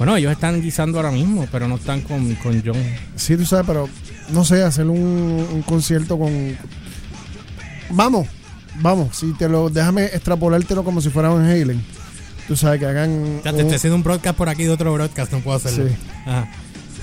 Bueno, 0.03 0.17
ellos 0.17 0.33
están 0.33 0.61
guisando 0.61 0.97
ahora 0.97 1.11
mismo, 1.11 1.47
pero 1.49 1.65
no 1.69 1.75
están 1.75 2.01
con, 2.01 2.35
con 2.35 2.61
John. 2.65 2.75
Sí, 3.15 3.37
tú 3.37 3.45
sabes, 3.45 3.65
pero 3.65 3.87
no 4.33 4.43
sé, 4.43 4.61
hacer 4.61 4.85
un, 4.87 4.99
un 5.49 5.61
concierto 5.61 6.19
con. 6.19 6.57
Vamos, 7.89 8.27
vamos, 8.81 9.15
si 9.15 9.31
te 9.37 9.47
lo. 9.47 9.69
Déjame 9.69 10.07
extrapolártelo 10.07 10.83
como 10.83 10.99
si 10.99 11.09
fuera 11.09 11.29
Van 11.29 11.45
Halen. 11.49 11.81
Tú 12.49 12.57
sabes 12.57 12.81
que 12.81 12.85
hagan. 12.85 13.37
Ya 13.45 13.51
te 13.51 13.55
un- 13.55 13.59
estoy 13.61 13.75
haciendo 13.75 13.95
un 13.95 14.03
broadcast 14.03 14.37
por 14.37 14.49
aquí 14.49 14.63
de 14.65 14.71
otro 14.71 14.91
broadcast, 14.93 15.31
no 15.31 15.39
puedo 15.39 15.55
hacerlo. 15.55 15.87
Sí. 15.87 15.95
Ajá. 16.25 16.49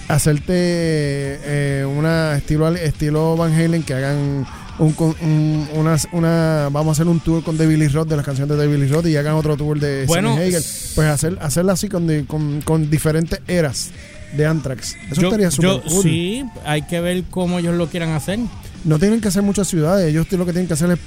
hacerte 0.08 0.52
eh, 0.54 1.86
una 1.86 2.36
estilo 2.36 2.68
estilo 2.74 3.34
Van 3.36 3.54
Halen 3.54 3.82
que 3.82 3.94
hagan 3.94 4.46
un, 4.80 4.94
un- 5.20 5.68
una, 5.74 5.96
una 6.12 6.68
vamos 6.72 6.88
a 6.88 6.92
hacer 6.92 7.06
un 7.06 7.20
tour 7.20 7.42
con 7.44 7.56
David 7.56 7.76
Lee 7.76 7.88
Roth 7.88 8.08
de 8.08 8.16
las 8.16 8.24
canciones 8.24 8.56
de 8.56 8.66
David 8.66 8.82
Lee 8.82 8.88
Roth 8.88 9.06
y 9.06 9.16
hagan 9.16 9.34
otro 9.34 9.56
tour 9.56 9.78
de 9.78 10.04
Bueno, 10.06 10.34
Sammy 10.36 10.50
pues 10.94 11.08
hacer 11.08 11.38
hacerla 11.40 11.72
así 11.74 11.88
con, 11.88 12.24
con, 12.24 12.60
con 12.62 12.90
diferentes 12.90 13.40
eras 13.46 13.90
de 14.36 14.46
Anthrax. 14.46 14.96
Eso 15.10 15.20
Yo- 15.20 15.28
estaría 15.28 15.50
súper 15.50 15.82
cool 15.82 16.02
Sí, 16.02 16.44
hay 16.64 16.82
que 16.82 17.00
ver 17.00 17.24
cómo 17.30 17.58
ellos 17.58 17.74
lo 17.76 17.88
quieran 17.88 18.10
hacer. 18.10 18.38
no 18.84 18.98
tienen 18.98 19.20
que 19.20 19.28
hacer 19.28 19.42
muchas 19.42 19.68
ciudades 19.68 20.08
ellos 20.08 20.26
lo 20.32 20.46
que 20.46 20.52
tienen 20.52 20.66
que 20.66 20.74
hacer 20.74 20.90
es 20.92 20.98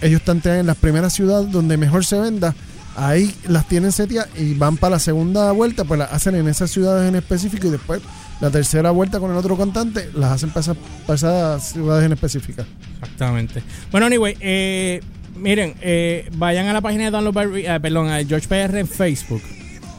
ellos 0.00 0.22
tantean 0.22 0.58
en 0.58 0.66
las 0.66 0.76
primeras 0.76 1.12
ciudades 1.12 1.50
donde 1.50 1.76
mejor 1.76 2.04
se 2.04 2.18
venda 2.20 2.54
ahí 2.94 3.34
las 3.48 3.66
tienen 3.68 3.90
seteadas 3.90 4.28
y 4.38 4.54
van 4.54 4.76
para 4.76 4.92
la 4.96 4.98
segunda 5.00 5.50
vuelta 5.52 5.84
pues 5.84 5.98
las 5.98 6.12
hacen 6.12 6.36
en 6.36 6.46
esas 6.46 6.70
ciudades 6.70 7.08
en 7.08 7.16
específico 7.16 7.66
y 7.66 7.70
después 7.70 8.00
la 8.40 8.50
tercera 8.50 8.90
vuelta 8.90 9.18
con 9.20 9.30
el 9.30 9.36
otro 9.36 9.56
cantante 9.56 10.10
las 10.14 10.32
hacen 10.32 10.50
para 10.50 10.60
esas, 10.60 10.76
para 11.06 11.14
esas 11.16 11.70
ciudades 11.72 12.06
en 12.06 12.12
específica 12.12 12.64
Exactamente. 13.00 13.62
Bueno, 13.90 14.06
anyway, 14.06 14.36
eh, 14.40 15.00
miren, 15.36 15.74
eh, 15.80 16.28
vayan 16.36 16.66
a 16.66 16.72
la 16.72 16.80
página 16.80 17.04
de 17.04 17.10
Download 17.10 17.32
by, 17.34 17.66
eh, 17.66 17.80
perdón, 17.80 18.08
a 18.08 18.24
George 18.24 18.48
PR 18.48 18.78
en 18.80 18.88
Facebook, 18.88 19.42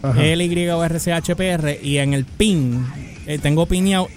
Ajá. 0.02 0.22
L-Y 0.26 0.68
o 0.70 0.84
RCHPR, 0.84 1.80
y 1.82 1.98
en 1.98 2.14
el 2.14 2.26
pin, 2.26 2.86
eh, 3.26 3.40
tengo 3.42 3.66
pineado 3.66 4.08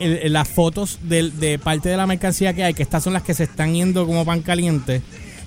las 0.00 0.48
fotos 0.48 0.98
del- 1.04 1.38
de 1.38 1.58
parte 1.58 1.88
de 1.88 1.96
la 1.96 2.06
mercancía 2.06 2.52
que 2.54 2.64
hay, 2.64 2.74
que 2.74 2.82
estas 2.82 3.04
son 3.04 3.12
las 3.12 3.22
que 3.22 3.34
se 3.34 3.44
están 3.44 3.72
yendo 3.74 4.04
como 4.06 4.24
pan 4.24 4.42
caliente. 4.42 5.00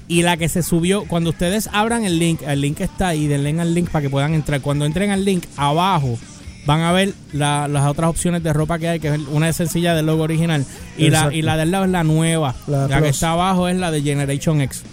Y 0.07 0.21
la 0.21 0.37
que 0.37 0.47
se 0.49 0.63
subió, 0.63 1.03
cuando 1.05 1.31
ustedes 1.31 1.67
abran 1.73 2.05
el 2.05 2.19
link, 2.19 2.41
el 2.43 2.61
link 2.61 2.79
está 2.79 3.09
ahí, 3.09 3.27
denle 3.27 3.59
al 3.59 3.73
link 3.73 3.89
para 3.89 4.03
que 4.03 4.09
puedan 4.09 4.33
entrar. 4.33 4.61
Cuando 4.61 4.85
entren 4.85 5.09
al 5.11 5.25
link, 5.25 5.43
abajo 5.57 6.17
van 6.65 6.81
a 6.81 6.91
ver 6.91 7.13
la- 7.33 7.67
las 7.67 7.85
otras 7.87 8.09
opciones 8.09 8.43
de 8.43 8.51
ropa 8.53 8.79
que 8.79 8.89
hay, 8.89 8.99
que 8.99 9.09
es 9.13 9.19
una 9.31 9.49
es 9.49 9.55
sencilla 9.55 9.93
del 9.95 10.05
logo 10.05 10.23
original. 10.23 10.65
Y 10.97 11.09
la, 11.09 11.33
y 11.33 11.41
la 11.41 11.57
del 11.57 11.71
lado 11.71 11.85
es 11.85 11.91
la 11.91 12.03
nueva. 12.03 12.55
La 12.67 12.87
La, 12.87 13.01
que 13.01 13.09
está 13.09 13.31
abajo 13.31 13.67
es 13.67 13.75
la 13.77 13.91
de 13.91 14.01
Generation 14.01 14.61
X. 14.61 14.83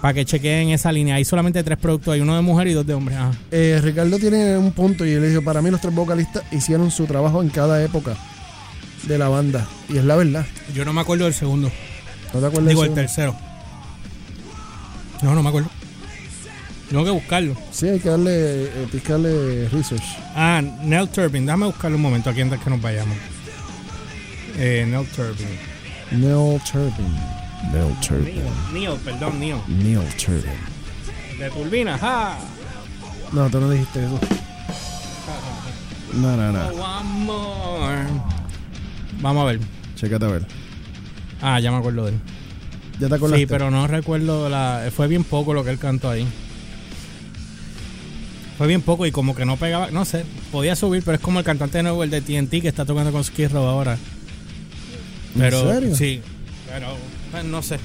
Para 0.00 0.12
que 0.14 0.24
chequeen 0.26 0.68
esa 0.70 0.92
línea. 0.92 1.14
Hay 1.16 1.24
solamente 1.24 1.62
tres 1.64 1.78
productos, 1.78 2.14
hay 2.14 2.20
uno 2.20 2.36
de 2.36 2.42
mujer 2.42 2.66
y 2.68 2.74
dos 2.74 2.86
de 2.86 2.94
hombre. 2.94 3.16
Ajá. 3.16 3.30
Eh, 3.50 3.80
Ricardo 3.82 4.18
tiene 4.18 4.56
un 4.58 4.72
punto 4.72 5.06
y 5.06 5.10
él 5.12 5.28
dijo, 5.28 5.42
para 5.42 5.62
mí 5.62 5.70
los 5.70 5.80
tres 5.80 5.94
vocalistas 5.94 6.42
hicieron 6.52 6.90
su 6.90 7.06
trabajo 7.06 7.42
en 7.42 7.48
cada 7.48 7.82
época 7.82 8.14
de 9.08 9.18
la 9.18 9.28
banda. 9.28 9.66
Y 9.88 9.96
es 9.96 10.04
la 10.04 10.16
verdad. 10.16 10.44
Yo 10.74 10.84
no 10.84 10.92
me 10.92 11.00
acuerdo 11.00 11.24
del 11.24 11.34
segundo. 11.34 11.70
¿No 12.34 12.40
te 12.40 12.46
acuerdas 12.46 12.68
Digo, 12.68 12.84
el 12.84 12.92
tercero. 12.94 13.34
No, 15.22 15.34
no 15.34 15.42
me 15.42 15.48
acuerdo. 15.48 15.70
Tengo 16.88 17.04
que 17.04 17.10
buscarlo. 17.10 17.56
Sí, 17.72 17.88
hay 17.88 17.98
que 17.98 18.08
darle, 18.08 18.64
eh, 18.64 18.88
picarle 18.92 19.68
research. 19.70 20.04
Ah, 20.34 20.62
Nell 20.82 21.08
Turbin. 21.08 21.44
Déjame 21.44 21.66
buscarlo 21.66 21.96
un 21.96 22.02
momento 22.02 22.30
aquí 22.30 22.40
antes 22.40 22.60
que 22.60 22.70
nos 22.70 22.80
vayamos. 22.80 23.16
Eh, 24.56 24.86
Nell 24.88 25.06
Turbin. 25.08 25.76
Neil 26.12 26.60
Turbin. 26.70 27.16
Neil 27.72 27.96
Turbin. 28.00 28.42
Neo, 28.72 28.96
perdón, 28.98 29.40
Neo. 29.40 29.62
Neil 29.66 30.00
Turbin. 30.16 30.76
De 31.38 31.50
turbina, 31.50 31.98
ja. 31.98 32.38
No, 33.32 33.50
tú 33.50 33.60
no 33.60 33.68
dijiste 33.70 34.04
eso. 34.04 34.18
No, 36.14 36.36
no, 36.36 36.52
no. 36.52 36.68
One 36.68 37.08
more. 37.24 38.06
Vamos 39.20 39.42
a 39.42 39.46
ver. 39.46 39.60
Chécate 39.96 40.24
a 40.24 40.28
ver. 40.28 40.46
Ah, 41.42 41.58
ya 41.60 41.70
me 41.72 41.78
acuerdo 41.78 42.04
de 42.04 42.12
él. 42.12 42.20
¿Ya 43.00 43.08
te 43.08 43.14
acordaste? 43.16 43.40
Sí, 43.40 43.46
pero 43.46 43.70
no 43.70 43.86
recuerdo 43.86 44.48
la. 44.48 44.88
Fue 44.94 45.08
bien 45.08 45.24
poco 45.24 45.52
lo 45.52 45.64
que 45.64 45.70
él 45.70 45.78
cantó 45.78 46.08
ahí. 46.08 46.26
Fue 48.58 48.66
bien 48.66 48.80
poco 48.82 49.04
y 49.06 49.12
como 49.12 49.34
que 49.34 49.44
no 49.44 49.56
pegaba. 49.56 49.90
No 49.90 50.04
sé, 50.04 50.24
podía 50.50 50.74
subir, 50.76 51.02
pero 51.04 51.16
es 51.16 51.20
como 51.20 51.38
el 51.40 51.44
cantante 51.44 51.82
nuevo, 51.82 52.02
el 52.04 52.10
de 52.10 52.20
TNT, 52.22 52.62
que 52.62 52.68
está 52.68 52.84
tocando 52.84 53.12
con 53.12 53.22
Skid 53.22 53.50
Row 53.50 53.64
ahora. 53.66 53.98
Pero, 55.36 55.60
¿En 55.70 55.74
serio? 55.74 55.96
Sí, 55.96 56.20
pero 56.70 57.42
no 57.44 57.62
sé. 57.62 57.78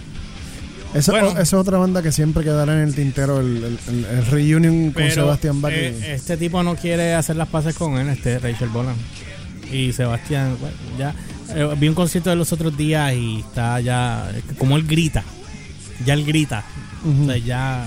Esa, 0.94 1.12
Bueno. 1.14 1.38
es 1.40 1.54
otra 1.54 1.78
banda 1.78 2.02
que 2.02 2.12
siempre 2.12 2.44
quedará 2.44 2.74
en 2.74 2.88
el 2.88 2.96
tintero, 2.96 3.40
el, 3.40 3.78
el- 3.88 4.26
reunion 4.28 4.92
con 4.92 5.10
Sebastián 5.10 5.62
Bach. 5.62 5.72
eh, 5.74 6.14
este 6.16 6.36
tipo 6.38 6.64
no 6.64 6.76
quiere 6.76 7.14
hacer 7.14 7.36
las 7.38 7.48
paces 7.48 7.76
con 7.76 7.98
él, 7.98 8.10
este 8.10 8.40
Rachel 8.40 8.70
Bolan. 8.70 8.96
Y 9.72 9.94
Sebastián, 9.94 10.58
bueno, 10.60 10.76
ya. 10.98 11.16
eh, 11.56 11.76
vi 11.78 11.88
un 11.88 11.96
concierto 11.96 12.30
de 12.30 12.36
los 12.36 12.52
otros 12.52 12.76
días 12.76 13.14
y 13.14 13.40
está 13.40 13.80
ya. 13.80 14.32
Como 14.58 14.76
él 14.76 14.86
grita. 14.86 15.24
Ya 16.06 16.14
él 16.14 16.26
grita. 16.26 16.64
O 17.06 17.26
sea, 17.26 17.38
ya. 17.38 17.86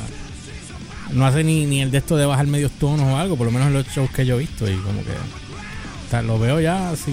No 1.13 1.27
hace 1.27 1.45
ni, 1.45 1.67
ni 1.67 1.83
el 1.83 1.91
de 1.91 1.99
esto 1.99 2.17
de 2.17 2.27
bajar 2.27 2.47
medios 2.47 2.73
tonos 2.73 3.07
o 3.07 3.17
algo, 3.17 3.37
por 3.37 3.47
lo 3.47 3.53
menos 3.53 3.69
en 3.69 3.75
los 3.75 3.87
shows 3.89 4.11
que 4.11 4.25
yo 4.27 4.37
he 4.37 4.41
visto. 4.41 4.71
Y 4.71 4.75
como 4.77 5.03
que. 5.05 5.11
o 5.11 6.11
sea, 6.11 6.23
lo 6.23 6.39
veo 6.39 6.61
ya. 6.61 6.95
Si, 6.97 7.13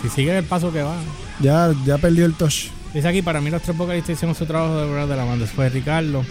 si 0.00 0.08
sigue 0.08 0.36
el 0.38 0.44
paso 0.44 0.72
que 0.72 0.82
va. 0.82 0.96
ya, 1.40 1.72
ya 1.84 1.98
perdió 1.98 2.24
el 2.26 2.34
touch. 2.34 2.66
Dice 2.94 3.08
aquí, 3.08 3.22
para 3.22 3.40
mí 3.40 3.50
los 3.50 3.62
tres 3.62 3.76
vocalistas 3.76 4.10
hicieron 4.16 4.34
su 4.34 4.44
trabajo 4.46 4.78
de 4.78 4.86
verdad 4.86 5.08
de 5.08 5.16
la 5.16 5.24
banda. 5.24 5.44
Después 5.46 5.72
Ricardo. 5.72 6.24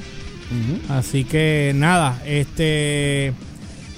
Así 0.89 1.23
que 1.23 1.71
nada, 1.75 2.21
este. 2.25 3.33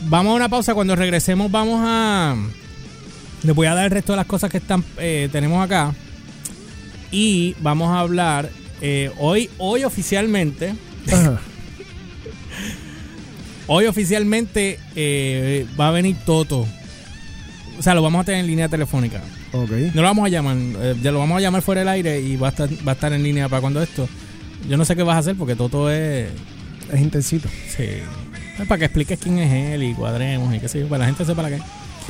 Vamos 0.07 0.31
a 0.31 0.35
una 0.35 0.49
pausa. 0.49 0.73
Cuando 0.73 0.95
regresemos, 0.95 1.49
vamos 1.51 1.81
a. 1.83 2.35
Les 3.43 3.55
voy 3.55 3.67
a 3.67 3.73
dar 3.73 3.85
el 3.85 3.91
resto 3.91 4.13
de 4.13 4.17
las 4.17 4.25
cosas 4.25 4.49
que 4.49 4.57
están 4.57 4.83
eh, 4.97 5.29
tenemos 5.31 5.63
acá. 5.63 5.93
Y 7.11 7.55
vamos 7.61 7.89
a 7.89 7.99
hablar. 7.99 8.49
eh, 8.81 9.11
hoy, 9.19 9.49
hoy 9.57 9.83
oficialmente. 9.83 10.73
Ajá. 11.11 11.39
Hoy 13.67 13.85
oficialmente 13.85 14.79
eh, 14.95 15.65
va 15.79 15.87
a 15.89 15.91
venir 15.91 16.15
Toto. 16.25 16.65
O 17.77 17.81
sea, 17.81 17.95
lo 17.95 18.01
vamos 18.01 18.21
a 18.21 18.23
tener 18.25 18.41
en 18.41 18.47
línea 18.47 18.69
telefónica. 18.69 19.21
Ok. 19.51 19.71
No 19.93 20.01
lo 20.01 20.07
vamos 20.07 20.25
a 20.25 20.29
llamar, 20.29 20.57
eh, 20.57 20.95
ya 21.01 21.11
lo 21.11 21.19
vamos 21.19 21.37
a 21.37 21.41
llamar 21.41 21.61
fuera 21.61 21.81
del 21.81 21.87
aire 21.89 22.19
y 22.19 22.35
va 22.35 22.47
a 22.47 22.49
estar, 22.51 22.69
va 22.87 22.91
a 22.91 22.95
estar 22.95 23.13
en 23.13 23.23
línea 23.23 23.49
para 23.49 23.61
cuando 23.61 23.81
esto. 23.81 24.07
Yo 24.69 24.77
no 24.77 24.85
sé 24.85 24.95
qué 24.95 25.03
vas 25.03 25.15
a 25.15 25.19
hacer 25.19 25.35
porque 25.35 25.55
Toto 25.55 25.89
es. 25.89 26.29
Es 26.91 27.01
intensito. 27.01 27.49
Sí. 27.67 27.85
Es 28.59 28.67
para 28.67 28.79
que 28.79 28.85
expliques 28.85 29.17
quién 29.19 29.39
es 29.39 29.73
él 29.73 29.83
y 29.83 29.93
cuadremos 29.93 30.53
y 30.53 30.59
qué 30.59 30.67
sé 30.67 30.81
yo, 30.81 30.87
para 30.87 30.99
la 30.99 31.05
gente 31.05 31.25
sepa 31.25 31.41
la 31.41 31.49
que. 31.49 31.59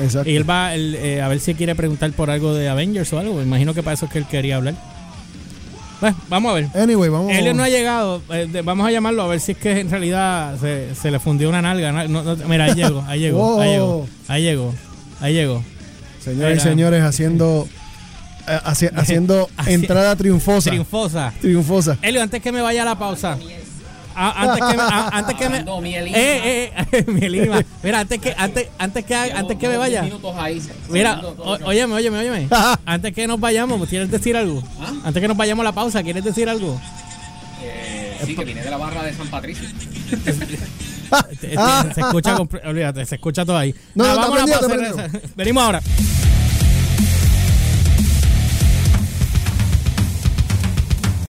Exacto. 0.00 0.28
Y 0.28 0.36
él 0.36 0.48
va 0.48 0.74
él, 0.74 0.96
eh, 0.96 1.22
a 1.22 1.28
ver 1.28 1.40
si 1.40 1.54
quiere 1.54 1.74
preguntar 1.74 2.10
por 2.12 2.30
algo 2.30 2.52
de 2.54 2.68
Avengers 2.68 3.12
o 3.12 3.18
algo. 3.18 3.34
Me 3.36 3.42
imagino 3.42 3.74
que 3.74 3.82
para 3.82 3.94
eso 3.94 4.06
es 4.06 4.12
que 4.12 4.18
él 4.18 4.26
quería 4.26 4.56
hablar. 4.56 4.74
Bueno, 6.00 6.16
vamos 6.28 6.50
a 6.50 6.54
ver. 6.54 6.68
Anyway, 6.74 7.08
vamos. 7.10 7.32
No 7.54 7.62
ha 7.62 7.68
llegado. 7.68 8.22
eh, 8.30 8.48
de- 8.50 8.62
vamos 8.62 8.86
a 8.86 8.90
llamarlo 8.90 9.22
a 9.22 9.26
ver 9.28 9.40
si 9.40 9.52
es 9.52 9.58
que 9.58 9.80
en 9.80 9.90
realidad 9.90 10.58
se, 10.60 10.94
se 10.94 11.10
le 11.10 11.18
fundió 11.18 11.48
una 11.48 11.62
nalga. 11.62 11.92
No- 11.92 12.08
no- 12.08 12.36
no- 12.36 12.48
mira, 12.48 12.64
ahí 12.64 12.74
llegó, 12.74 13.02
ahí 13.08 13.20
llegó, 13.20 13.60
ahí 13.60 13.70
llegó, 13.70 14.06
ahí 14.28 14.42
llegó, 14.42 14.74
ahí 15.20 15.34
llegó. 15.34 15.64
Señores 16.22 16.58
y 16.58 16.60
Era- 16.60 16.70
señores, 16.70 17.02
haciendo. 17.02 17.68
eh, 18.48 18.58
haci- 18.64 18.90
haciendo 18.94 19.48
Haci- 19.56 19.72
entrada 19.72 20.16
triunfosa. 20.16 20.70
Triunfosa. 20.70 21.32
triunfosa. 21.40 21.98
Elio, 22.02 22.22
antes 22.22 22.42
que 22.42 22.52
me 22.52 22.60
vaya 22.60 22.82
a 22.82 22.84
la 22.84 22.98
pausa. 22.98 23.38
Antes 24.16 24.64
que 24.70 24.76
me, 24.76 24.82
a- 24.82 25.08
antes 25.12 25.34
que 25.36 25.48
me 25.48 25.58
eh, 25.58 25.64
eh, 26.16 26.72
eh, 26.92 27.04
mielima. 27.08 27.62
Mira, 27.82 28.00
antes 28.00 28.20
que 28.20 28.34
antes 28.36 28.68
antes 28.78 29.04
que 29.04 29.14
antes 29.14 29.56
que 29.58 29.68
me 29.68 29.76
vaya. 29.76 30.02
Mira, 30.88 31.20
óyeme, 31.64 31.94
óyeme, 31.94 32.18
óyeme. 32.18 32.48
Antes 32.86 33.12
que 33.14 33.26
nos 33.26 33.40
vayamos, 33.40 33.88
¿quieres 33.88 34.10
decir 34.10 34.36
algo? 34.36 34.62
Antes 35.04 35.20
que 35.20 35.28
nos 35.28 35.36
vayamos 35.36 35.62
a 35.62 35.64
la 35.64 35.72
pausa, 35.72 36.02
¿quieres 36.02 36.22
decir 36.24 36.48
algo? 36.48 36.80
Eh, 37.62 38.16
sí, 38.24 38.34
que 38.36 38.44
viene 38.44 38.62
de 38.62 38.70
la 38.70 38.76
barra 38.76 39.02
de 39.02 39.12
San 39.14 39.28
Patricio. 39.28 39.68
Este- 41.30 41.54
este- 41.54 41.94
se 41.94 42.00
escucha, 42.00 42.36
olvídate, 42.64 43.06
se 43.06 43.14
escucha 43.16 43.44
todo 43.44 43.56
ahí. 43.56 43.74
No, 43.94 44.04
no, 44.14 44.32
Venimos 45.36 45.62
ahora. 45.62 45.80